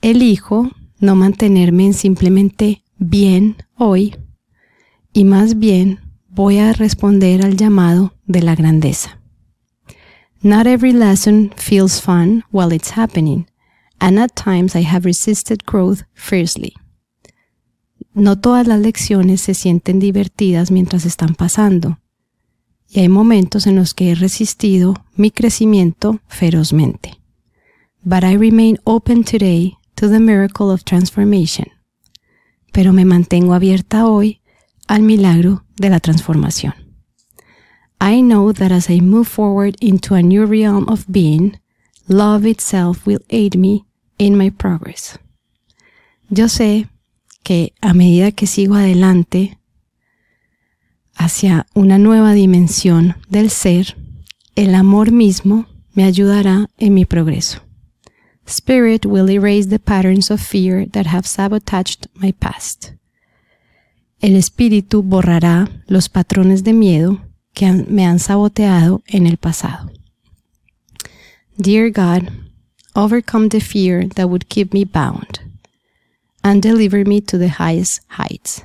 Elijo 0.00 0.70
no 0.98 1.14
mantenerme 1.14 1.84
en 1.84 1.94
simplemente 1.94 2.82
bien 2.96 3.56
hoy 3.76 4.16
y 5.12 5.24
más 5.24 5.58
bien 5.58 6.00
voy 6.28 6.58
a 6.58 6.72
responder 6.72 7.44
al 7.44 7.56
llamado 7.56 8.14
de 8.30 8.42
la 8.42 8.54
grandeza. 8.54 9.20
Not 10.42 10.66
every 10.66 10.92
lesson 10.92 11.52
feels 11.56 12.00
fun 12.00 12.44
while 12.50 12.72
it's 12.72 12.96
happening, 12.96 13.46
and 13.98 14.18
at 14.18 14.34
times 14.34 14.74
I 14.74 14.82
have 14.82 15.04
resisted 15.04 15.64
growth 15.66 16.02
fiercely. 16.14 16.74
No 18.14 18.36
todas 18.36 18.66
las 18.66 18.80
lecciones 18.80 19.40
se 19.40 19.54
sienten 19.54 19.98
divertidas 19.98 20.70
mientras 20.70 21.04
están 21.04 21.34
pasando, 21.34 21.98
y 22.88 23.00
hay 23.00 23.08
momentos 23.08 23.66
en 23.66 23.76
los 23.76 23.94
que 23.94 24.10
he 24.10 24.14
resistido 24.14 24.94
mi 25.14 25.30
crecimiento 25.30 26.20
ferozmente. 26.26 27.20
But 28.02 28.24
I 28.24 28.36
remain 28.36 28.78
open 28.84 29.24
today 29.24 29.76
to 29.96 30.08
the 30.08 30.20
miracle 30.20 30.70
of 30.72 30.84
transformation. 30.84 31.68
Pero 32.72 32.92
me 32.92 33.04
mantengo 33.04 33.52
abierta 33.52 34.06
hoy 34.06 34.40
al 34.88 35.02
milagro 35.02 35.64
de 35.76 35.90
la 35.90 36.00
transformación. 36.00 36.79
I 38.00 38.22
know 38.22 38.52
that 38.52 38.72
as 38.72 38.88
I 38.88 39.00
move 39.00 39.28
forward 39.28 39.76
into 39.80 40.14
a 40.14 40.22
new 40.22 40.46
realm 40.46 40.88
of 40.88 41.04
being, 41.10 41.60
love 42.08 42.46
itself 42.46 43.06
will 43.06 43.20
aid 43.28 43.56
me 43.56 43.84
in 44.18 44.36
my 44.38 44.50
progress. 44.50 45.18
Yo 46.30 46.48
sé 46.48 46.88
que 47.44 47.74
a 47.82 47.92
medida 47.92 48.32
que 48.32 48.46
sigo 48.46 48.74
adelante 48.74 49.58
hacia 51.14 51.66
una 51.74 51.98
nueva 51.98 52.32
dimensión 52.32 53.16
del 53.28 53.50
ser, 53.50 53.96
el 54.56 54.74
amor 54.74 55.12
mismo 55.12 55.66
me 55.94 56.04
ayudará 56.04 56.68
en 56.78 56.94
mi 56.94 57.04
progreso. 57.04 57.60
Spirit 58.46 59.04
will 59.04 59.28
erase 59.28 59.68
the 59.68 59.78
patterns 59.78 60.30
of 60.30 60.40
fear 60.40 60.86
that 60.86 61.06
have 61.06 61.26
sabotaged 61.26 62.08
my 62.14 62.32
past. 62.32 62.92
El 64.20 64.36
espíritu 64.36 65.02
borrará 65.02 65.82
los 65.86 66.08
patrones 66.08 66.64
de 66.64 66.72
miedo 66.72 67.29
que 67.54 67.72
me 67.72 68.04
han 68.06 68.18
saboteado 68.18 69.02
en 69.06 69.26
el 69.26 69.36
pasado. 69.36 69.90
Dear 71.56 71.90
God, 71.90 72.30
overcome 72.94 73.48
the 73.48 73.60
fear 73.60 74.08
that 74.08 74.28
would 74.28 74.48
keep 74.48 74.72
me 74.72 74.84
bound 74.84 75.40
and 76.42 76.62
deliver 76.62 77.04
me 77.04 77.20
to 77.20 77.38
the 77.38 77.48
highest 77.48 78.02
heights. 78.08 78.64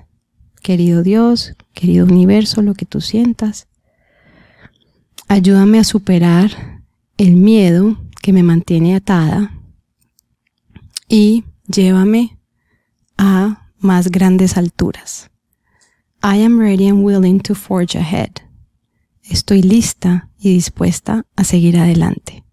Querido 0.62 1.04
Dios, 1.04 1.54
querido 1.74 2.06
universo, 2.06 2.62
lo 2.62 2.74
que 2.74 2.86
tú 2.86 3.02
sientas, 3.02 3.68
ayúdame 5.28 5.80
a 5.80 5.84
superar 5.84 6.82
el 7.18 7.36
miedo 7.36 7.98
que 8.22 8.34
me 8.34 8.44
mantiene 8.44 8.96
atada 8.96 9.52
y 11.08 11.44
llévame 11.68 12.38
a 13.18 13.70
más 13.78 14.10
grandes 14.10 14.58
alturas. 14.58 15.30
I 16.24 16.38
am 16.38 16.58
ready 16.58 16.88
and 16.88 17.04
willing 17.04 17.40
to 17.42 17.54
forge 17.54 17.96
ahead. 17.96 18.42
Estoy 19.30 19.62
lista 19.62 20.30
y 20.38 20.54
dispuesta 20.54 21.26
a 21.36 21.44
seguir 21.44 21.78
adelante. 21.78 22.44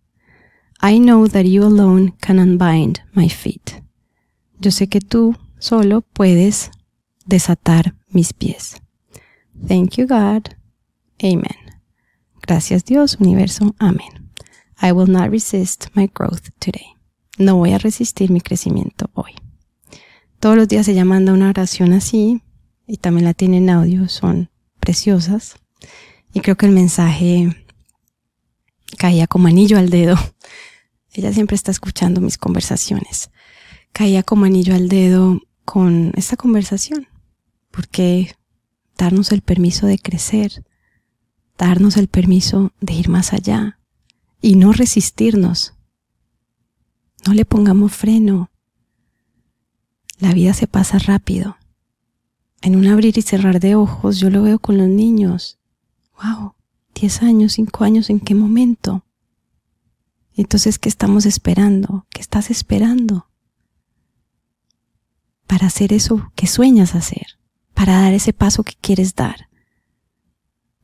I 0.82 0.98
know 0.98 1.28
that 1.28 1.44
you 1.44 1.64
alone 1.64 2.14
can 2.20 2.38
unbind 2.38 3.00
my 3.12 3.28
feet. 3.28 3.82
Yo 4.58 4.70
sé 4.70 4.88
que 4.88 5.00
tú 5.00 5.36
solo 5.58 6.00
puedes 6.00 6.70
desatar 7.26 7.94
mis 8.08 8.32
pies. 8.32 8.80
Thank 9.68 9.96
you, 9.96 10.06
God. 10.06 10.56
Amen. 11.22 11.56
Gracias 12.40 12.84
Dios, 12.84 13.16
universo. 13.20 13.74
Amén. 13.78 14.30
I 14.80 14.90
will 14.92 15.08
not 15.08 15.30
resist 15.30 15.86
my 15.94 16.10
growth 16.12 16.48
today. 16.58 16.96
No 17.38 17.56
voy 17.56 17.72
a 17.72 17.78
resistir 17.78 18.30
mi 18.30 18.40
crecimiento 18.40 19.10
hoy. 19.14 19.32
Todos 20.40 20.56
los 20.56 20.66
días 20.66 20.88
ella 20.88 21.04
manda 21.04 21.32
una 21.32 21.50
oración 21.50 21.92
así 21.92 22.42
y 22.86 22.96
también 22.96 23.24
la 23.24 23.34
tiene 23.34 23.58
en 23.58 23.70
audio, 23.70 24.08
son 24.08 24.50
preciosas. 24.80 25.54
Y 26.32 26.40
creo 26.40 26.56
que 26.56 26.66
el 26.66 26.72
mensaje 26.72 27.66
caía 28.98 29.26
como 29.26 29.48
anillo 29.48 29.78
al 29.78 29.90
dedo. 29.90 30.16
Ella 31.12 31.32
siempre 31.32 31.56
está 31.56 31.70
escuchando 31.70 32.20
mis 32.20 32.38
conversaciones 32.38 33.30
caía 33.92 34.22
como 34.22 34.46
anillo 34.46 34.74
al 34.74 34.88
dedo 34.88 35.40
con 35.64 36.12
esta 36.16 36.36
conversación, 36.36 37.06
porque 37.70 38.34
darnos 38.96 39.32
el 39.32 39.42
permiso 39.42 39.86
de 39.86 39.98
crecer, 39.98 40.64
darnos 41.56 41.96
el 41.96 42.08
permiso 42.08 42.72
de 42.80 42.94
ir 42.94 43.08
más 43.08 43.32
allá 43.32 43.78
y 44.40 44.56
no 44.56 44.72
resistirnos. 44.72 45.74
No 47.26 47.34
le 47.34 47.44
pongamos 47.44 47.92
freno. 47.92 48.50
La 50.18 50.32
vida 50.32 50.54
se 50.54 50.66
pasa 50.66 50.98
rápido. 50.98 51.56
En 52.62 52.76
un 52.76 52.86
abrir 52.86 53.16
y 53.18 53.22
cerrar 53.22 53.60
de 53.60 53.74
ojos 53.74 54.18
yo 54.18 54.30
lo 54.30 54.42
veo 54.42 54.58
con 54.58 54.78
los 54.78 54.88
niños. 54.88 55.58
¡Wow! 56.22 56.54
¿Diez 56.94 57.22
años, 57.22 57.54
cinco 57.54 57.84
años, 57.84 58.10
¿en 58.10 58.20
qué 58.20 58.34
momento? 58.34 59.04
Entonces, 60.34 60.78
¿qué 60.78 60.88
estamos 60.88 61.26
esperando? 61.26 62.06
¿Qué 62.10 62.20
estás 62.20 62.50
esperando? 62.50 63.26
para 65.52 65.66
hacer 65.66 65.92
eso 65.92 66.32
que 66.34 66.46
sueñas 66.46 66.94
hacer, 66.94 67.26
para 67.74 68.00
dar 68.00 68.14
ese 68.14 68.32
paso 68.32 68.62
que 68.62 68.72
quieres 68.80 69.14
dar, 69.14 69.50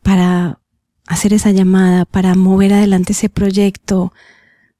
para 0.02 0.60
hacer 1.06 1.32
esa 1.32 1.52
llamada, 1.52 2.04
para 2.04 2.34
mover 2.34 2.74
adelante 2.74 3.14
ese 3.14 3.30
proyecto, 3.30 4.12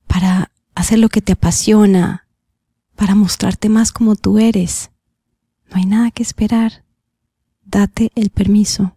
para 0.07 0.53
hacer 0.75 0.99
lo 0.99 1.09
que 1.09 1.23
te 1.23 1.33
apasiona, 1.33 2.29
para 2.97 3.15
mostrarte 3.15 3.71
más 3.71 3.91
como 3.91 4.15
tú 4.15 4.39
eres. 4.39 4.91
No 5.71 5.79
hay 5.79 5.87
nada 5.87 6.11
que 6.11 6.23
esperar. 6.23 6.85
Date 7.65 8.13
el 8.15 8.29
permiso. 8.29 8.95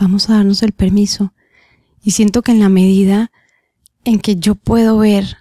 Vamos 0.00 0.30
a 0.30 0.34
darnos 0.34 0.62
el 0.62 0.72
permiso. 0.72 1.34
Y 2.02 2.12
siento 2.12 2.40
que 2.40 2.52
en 2.52 2.60
la 2.60 2.70
medida 2.70 3.30
en 4.04 4.18
que 4.18 4.36
yo 4.36 4.54
puedo 4.54 4.96
ver 4.96 5.36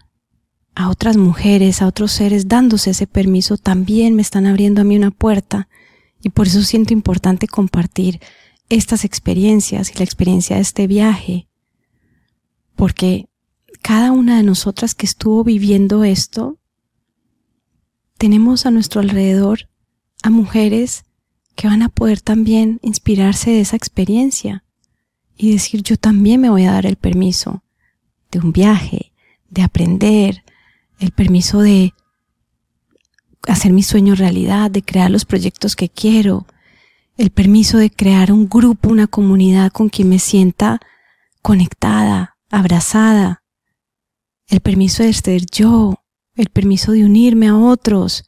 a 0.76 0.90
otras 0.90 1.16
mujeres, 1.16 1.82
a 1.82 1.88
otros 1.88 2.12
seres 2.12 2.50
dándose 2.50 2.90
ese 2.90 3.08
permiso, 3.08 3.56
también 3.56 4.16
me 4.16 4.22
están 4.22 4.46
abriendo 4.46 4.82
a 4.82 4.84
mí 4.84 4.98
una 4.98 5.12
puerta. 5.12 5.70
Y 6.22 6.30
por 6.30 6.48
eso 6.48 6.62
siento 6.64 6.92
importante 6.94 7.48
compartir 7.48 8.20
estas 8.68 9.06
experiencias 9.06 9.92
y 9.92 9.98
la 9.98 10.04
experiencia 10.04 10.58
de 10.58 10.62
este 10.62 10.88
viaje. 10.88 11.48
Porque 12.76 13.30
cada 13.82 14.12
una 14.12 14.36
de 14.36 14.44
nosotras 14.44 14.94
que 14.94 15.06
estuvo 15.06 15.46
viviendo 15.46 16.04
esto, 16.04 16.60
tenemos 18.18 18.66
a 18.66 18.72
nuestro 18.72 19.00
alrededor 19.00 19.70
a 20.22 20.30
mujeres 20.30 21.06
que 21.56 21.68
van 21.68 21.82
a 21.82 21.90
poder 21.90 22.22
también 22.22 22.80
inspirarse 22.82 23.52
de 23.52 23.62
esa 23.62 23.76
experiencia 23.76 24.64
y 25.36 25.52
decir 25.52 25.84
yo 25.84 25.98
también 25.98 26.42
me 26.42 26.50
voy 26.50 26.66
a 26.66 26.72
dar 26.72 26.86
el 26.86 26.96
permiso 26.96 27.64
de 28.32 28.40
un 28.40 28.52
viaje, 28.52 29.14
de 29.50 29.64
aprender, 29.64 30.44
el 31.00 31.12
permiso 31.12 31.62
de 31.62 31.94
hacer 33.48 33.72
mi 33.72 33.84
sueño 33.84 34.16
realidad, 34.16 34.70
de 34.70 34.84
crear 34.84 35.10
los 35.10 35.26
proyectos 35.26 35.76
que 35.76 35.90
quiero, 35.90 36.46
el 37.18 37.32
permiso 37.32 37.78
de 37.78 37.90
crear 37.90 38.32
un 38.32 38.48
grupo, 38.48 38.90
una 38.90 39.08
comunidad 39.08 39.72
con 39.72 39.90
quien 39.90 40.10
me 40.10 40.20
sienta 40.20 40.80
conectada, 41.42 42.38
abrazada, 42.50 43.44
el 44.48 44.62
permiso 44.62 45.04
de 45.04 45.14
ser 45.14 45.46
yo, 45.46 46.04
el 46.36 46.50
permiso 46.50 46.92
de 46.92 47.06
unirme 47.06 47.48
a 47.48 47.58
otros. 47.58 48.26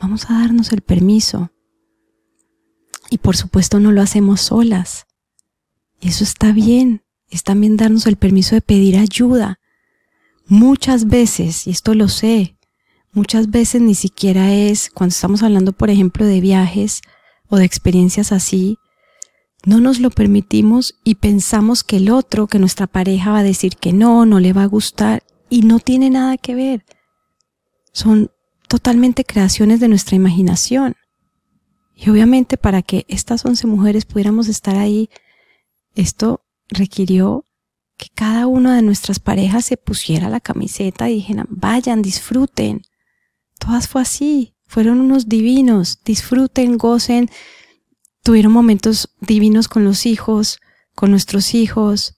Vamos 0.00 0.28
a 0.28 0.34
darnos 0.34 0.72
el 0.72 0.80
permiso. 0.80 1.50
Y 3.12 3.18
por 3.18 3.36
supuesto 3.36 3.78
no 3.78 3.92
lo 3.92 4.00
hacemos 4.00 4.40
solas. 4.40 5.06
Eso 6.00 6.24
está 6.24 6.52
bien. 6.52 7.02
Es 7.28 7.44
también 7.44 7.76
darnos 7.76 8.06
el 8.06 8.16
permiso 8.16 8.54
de 8.54 8.62
pedir 8.62 8.96
ayuda. 8.96 9.60
Muchas 10.46 11.06
veces, 11.06 11.66
y 11.66 11.72
esto 11.72 11.94
lo 11.94 12.08
sé, 12.08 12.56
muchas 13.12 13.50
veces 13.50 13.82
ni 13.82 13.94
siquiera 13.94 14.54
es, 14.54 14.88
cuando 14.88 15.12
estamos 15.12 15.42
hablando, 15.42 15.72
por 15.72 15.90
ejemplo, 15.90 16.24
de 16.24 16.40
viajes 16.40 17.02
o 17.48 17.58
de 17.58 17.66
experiencias 17.66 18.32
así, 18.32 18.78
no 19.66 19.78
nos 19.78 20.00
lo 20.00 20.08
permitimos 20.08 20.94
y 21.04 21.16
pensamos 21.16 21.84
que 21.84 21.98
el 21.98 22.08
otro, 22.08 22.46
que 22.46 22.58
nuestra 22.58 22.86
pareja 22.86 23.32
va 23.32 23.40
a 23.40 23.44
decir 23.44 23.76
que 23.76 23.92
no, 23.92 24.24
no 24.24 24.40
le 24.40 24.54
va 24.54 24.62
a 24.62 24.68
gustar 24.68 25.22
y 25.50 25.60
no 25.60 25.80
tiene 25.80 26.08
nada 26.08 26.38
que 26.38 26.54
ver. 26.54 26.86
Son 27.92 28.30
totalmente 28.68 29.26
creaciones 29.26 29.80
de 29.80 29.88
nuestra 29.88 30.16
imaginación. 30.16 30.96
Y 31.94 32.10
obviamente 32.10 32.56
para 32.56 32.82
que 32.82 33.04
estas 33.08 33.44
once 33.44 33.66
mujeres 33.66 34.04
pudiéramos 34.04 34.48
estar 34.48 34.76
ahí, 34.76 35.10
esto 35.94 36.44
requirió 36.68 37.46
que 37.96 38.08
cada 38.14 38.46
una 38.46 38.74
de 38.76 38.82
nuestras 38.82 39.20
parejas 39.20 39.66
se 39.66 39.76
pusiera 39.76 40.28
la 40.28 40.40
camiseta 40.40 41.08
y 41.10 41.16
dijeran, 41.16 41.46
vayan, 41.50 42.02
disfruten. 42.02 42.82
Todas 43.58 43.86
fue 43.86 44.02
así, 44.02 44.54
fueron 44.66 45.00
unos 45.00 45.28
divinos, 45.28 46.00
disfruten, 46.04 46.78
gocen, 46.78 47.30
tuvieron 48.22 48.52
momentos 48.52 49.14
divinos 49.20 49.68
con 49.68 49.84
los 49.84 50.06
hijos, 50.06 50.60
con 50.94 51.10
nuestros 51.10 51.54
hijos, 51.54 52.16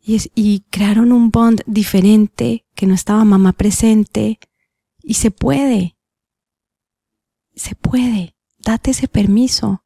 y, 0.00 0.18
y 0.34 0.60
crearon 0.70 1.12
un 1.12 1.30
bond 1.30 1.62
diferente, 1.66 2.66
que 2.74 2.86
no 2.86 2.94
estaba 2.94 3.24
mamá 3.24 3.52
presente, 3.52 4.40
y 5.02 5.14
se 5.14 5.30
puede, 5.30 5.96
se 7.54 7.74
puede, 7.74 8.34
date 8.64 8.92
ese 8.92 9.08
permiso, 9.08 9.84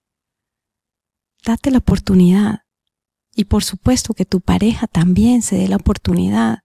date 1.44 1.70
la 1.70 1.78
oportunidad, 1.78 2.60
y 3.34 3.44
por 3.44 3.64
supuesto 3.64 4.14
que 4.14 4.24
tu 4.24 4.40
pareja 4.40 4.86
también 4.86 5.42
se 5.42 5.56
dé 5.56 5.68
la 5.68 5.76
oportunidad. 5.76 6.60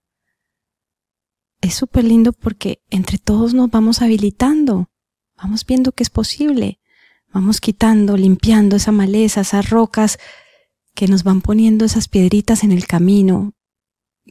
Es 1.59 1.75
súper 1.75 2.05
lindo 2.05 2.31
porque 2.33 2.81
entre 2.89 3.17
todos 3.17 3.53
nos 3.53 3.69
vamos 3.69 4.01
habilitando, 4.01 4.89
vamos 5.35 5.65
viendo 5.65 5.91
que 5.91 6.03
es 6.03 6.09
posible. 6.09 6.79
Vamos 7.33 7.61
quitando, 7.61 8.17
limpiando 8.17 8.75
esa 8.75 8.91
maleza, 8.91 9.41
esas 9.41 9.69
rocas 9.69 10.19
que 10.93 11.07
nos 11.07 11.23
van 11.23 11.41
poniendo 11.41 11.85
esas 11.85 12.09
piedritas 12.09 12.63
en 12.63 12.73
el 12.73 12.85
camino 12.87 13.53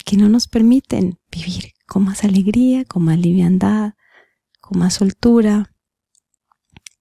que 0.05 0.17
no 0.17 0.29
nos 0.29 0.49
permiten 0.49 1.19
vivir 1.31 1.73
con 1.87 2.05
más 2.05 2.25
alegría, 2.25 2.85
con 2.85 3.05
más 3.05 3.19
liviandad, 3.19 3.95
con 4.61 4.79
más 4.79 4.95
soltura. 4.95 5.75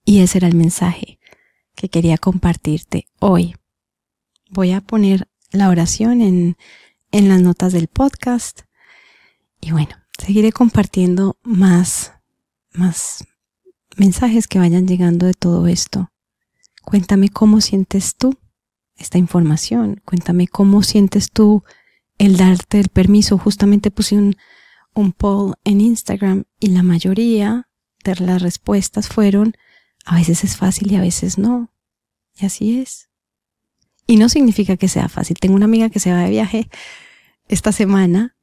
Y 0.10 0.22
ese 0.22 0.40
era 0.40 0.48
el 0.48 0.56
mensaje 0.56 1.20
que 1.76 1.88
quería 1.88 2.18
compartirte 2.18 3.06
hoy. 3.20 3.56
Voy 4.50 4.72
a 4.72 4.82
poner 4.82 5.30
la 5.52 5.70
oración 5.70 6.22
en, 6.22 6.58
en 7.12 7.30
las 7.30 7.40
notas 7.44 7.74
del 7.74 7.90
podcast. 7.90 8.62
Y 9.62 9.70
bueno, 9.70 9.92
seguiré 10.18 10.52
compartiendo 10.52 11.38
más, 11.44 12.14
más 12.74 13.24
mensajes 13.98 14.48
que 14.48 14.58
vayan 14.58 14.88
llegando 14.88 15.28
de 15.28 15.36
todo 15.36 15.68
esto. 15.68 16.10
Cuéntame 16.84 17.30
cómo 17.30 17.62
sientes 17.62 18.16
tú 18.16 18.36
esta 18.96 19.20
información. 19.20 20.02
Cuéntame 20.06 20.48
cómo 20.48 20.82
sientes 20.82 21.30
tú 21.30 21.64
el 22.18 22.36
darte 22.36 22.80
el 22.80 22.90
permiso. 22.90 23.38
Justamente 23.38 23.92
puse 23.92 24.16
un, 24.16 24.38
un 24.96 25.12
poll 25.12 25.54
en 25.66 25.82
Instagram 25.82 26.46
y 26.60 26.70
la 26.70 26.82
mayoría 26.82 27.70
de 28.04 28.16
las 28.16 28.42
respuestas 28.42 29.08
fueron 29.08 29.54
a 30.10 30.16
veces 30.16 30.44
es 30.44 30.58
fácil 30.58 30.92
y 30.92 30.96
a 30.96 31.02
veces 31.02 31.38
no. 31.38 31.72
Y 32.40 32.46
así 32.46 32.80
es. 32.80 33.10
Y 34.08 34.18
no 34.18 34.30
significa 34.30 34.78
que 34.78 34.88
sea 34.88 35.08
fácil. 35.08 35.38
Tengo 35.40 35.56
una 35.56 35.66
amiga 35.66 35.90
que 35.90 36.00
se 36.00 36.12
va 36.12 36.20
de 36.20 36.30
viaje 36.30 36.70
esta 37.48 37.72
semana 37.72 38.36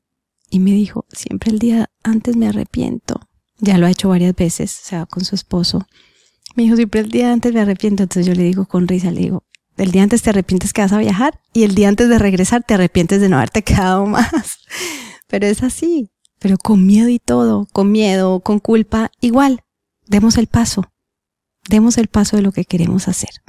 y 0.48 0.60
me 0.60 0.72
dijo, 0.72 1.06
siempre 1.10 1.50
el 1.50 1.58
día 1.58 1.90
antes 2.02 2.36
me 2.36 2.48
arrepiento 2.48 3.26
ya 3.58 3.78
lo 3.78 3.86
ha 3.86 3.90
hecho 3.90 4.08
varias 4.08 4.34
veces, 4.34 4.70
se 4.70 4.96
va 4.96 5.06
con 5.06 5.24
su 5.24 5.34
esposo. 5.34 5.86
Me 6.54 6.64
dijo, 6.64 6.76
siempre 6.76 7.00
el 7.00 7.10
día 7.10 7.32
antes 7.32 7.52
me 7.52 7.60
arrepiento, 7.60 8.02
entonces 8.02 8.26
yo 8.26 8.34
le 8.34 8.44
digo 8.44 8.66
con 8.66 8.88
risa, 8.88 9.10
le 9.10 9.20
digo, 9.20 9.44
el 9.76 9.90
día 9.90 10.02
antes 10.02 10.22
te 10.22 10.30
arrepientes 10.30 10.72
que 10.72 10.82
vas 10.82 10.92
a 10.92 10.98
viajar 10.98 11.40
y 11.52 11.64
el 11.64 11.74
día 11.74 11.88
antes 11.88 12.08
de 12.08 12.18
regresar 12.18 12.64
te 12.64 12.74
arrepientes 12.74 13.20
de 13.20 13.28
no 13.28 13.36
haberte 13.36 13.62
quedado 13.64 14.06
más. 14.06 14.58
Pero 15.28 15.46
es 15.46 15.62
así, 15.62 16.10
pero 16.38 16.56
con 16.56 16.86
miedo 16.86 17.08
y 17.08 17.18
todo, 17.18 17.66
con 17.72 17.92
miedo, 17.92 18.40
con 18.40 18.58
culpa, 18.58 19.10
igual, 19.20 19.62
demos 20.06 20.38
el 20.38 20.46
paso, 20.46 20.84
demos 21.68 21.98
el 21.98 22.08
paso 22.08 22.36
de 22.36 22.42
lo 22.42 22.52
que 22.52 22.64
queremos 22.64 23.08
hacer. 23.08 23.42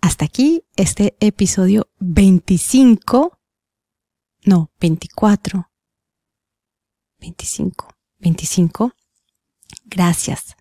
Hasta 0.00 0.24
aquí 0.24 0.64
este 0.76 1.16
episodio 1.20 1.88
25, 1.98 3.38
no, 4.44 4.70
24, 4.80 5.70
25, 7.18 7.94
25 8.18 8.94
Gracias 9.84 10.56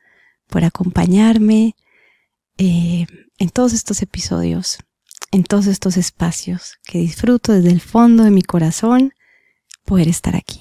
por 0.48 0.64
acompañarme 0.64 1.76
eh, 2.58 3.06
en 3.38 3.50
todos 3.50 3.74
estos 3.74 4.02
episodios, 4.02 4.80
en 5.32 5.44
todos 5.44 5.68
estos 5.68 5.98
espacios 5.98 6.78
que 6.86 7.00
disfruto 7.00 7.52
desde 7.52 7.72
el 7.72 7.82
fondo 7.82 8.24
de 8.24 8.32
mi 8.32 8.42
corazón 8.42 9.14
poder 9.84 10.08
estar 10.08 10.36
aquí. 10.36 10.60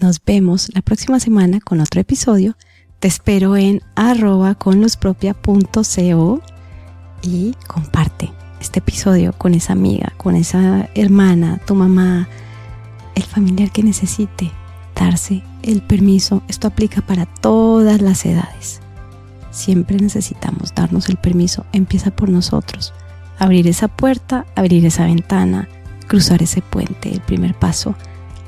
Nos 0.00 0.22
vemos 0.24 0.70
la 0.74 0.82
próxima 0.82 1.20
semana 1.20 1.60
con 1.60 1.80
otro 1.80 2.00
episodio. 2.00 2.56
Te 3.00 3.08
espero 3.08 3.56
en 3.56 3.80
arroba 3.94 4.54
conlospropia.co 4.54 6.40
y 7.22 7.54
comparte 7.66 8.30
este 8.60 8.80
episodio 8.80 9.32
con 9.32 9.54
esa 9.54 9.72
amiga, 9.72 10.12
con 10.18 10.36
esa 10.36 10.86
hermana, 10.94 11.58
tu 11.66 11.74
mamá, 11.74 12.28
el 13.14 13.22
familiar 13.22 13.70
que 13.72 13.82
necesite 13.82 14.52
darse 14.94 15.42
el 15.62 15.80
permiso. 15.80 16.42
Esto 16.46 16.68
aplica 16.68 17.00
para 17.00 17.24
todas 17.24 18.02
las 18.02 18.26
edades. 18.26 18.82
Siempre 19.50 19.96
necesitamos 19.96 20.74
darnos 20.74 21.08
el 21.08 21.16
permiso. 21.16 21.64
Empieza 21.72 22.10
por 22.10 22.28
nosotros. 22.28 22.92
Abrir 23.38 23.66
esa 23.66 23.88
puerta, 23.88 24.44
abrir 24.54 24.84
esa 24.84 25.06
ventana, 25.06 25.70
cruzar 26.06 26.42
ese 26.42 26.60
puente. 26.60 27.10
El 27.10 27.22
primer 27.22 27.54
paso 27.54 27.94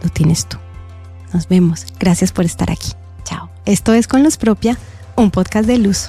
lo 0.02 0.10
tienes 0.10 0.44
tú. 0.44 0.58
Nos 1.32 1.48
vemos. 1.48 1.86
Gracias 1.98 2.32
por 2.32 2.44
estar 2.44 2.70
aquí. 2.70 2.92
Esto 3.64 3.92
es 3.94 4.08
Con 4.08 4.24
Luz 4.24 4.38
Propia, 4.38 4.76
un 5.14 5.30
podcast 5.30 5.68
de 5.68 5.78
luz. 5.78 6.08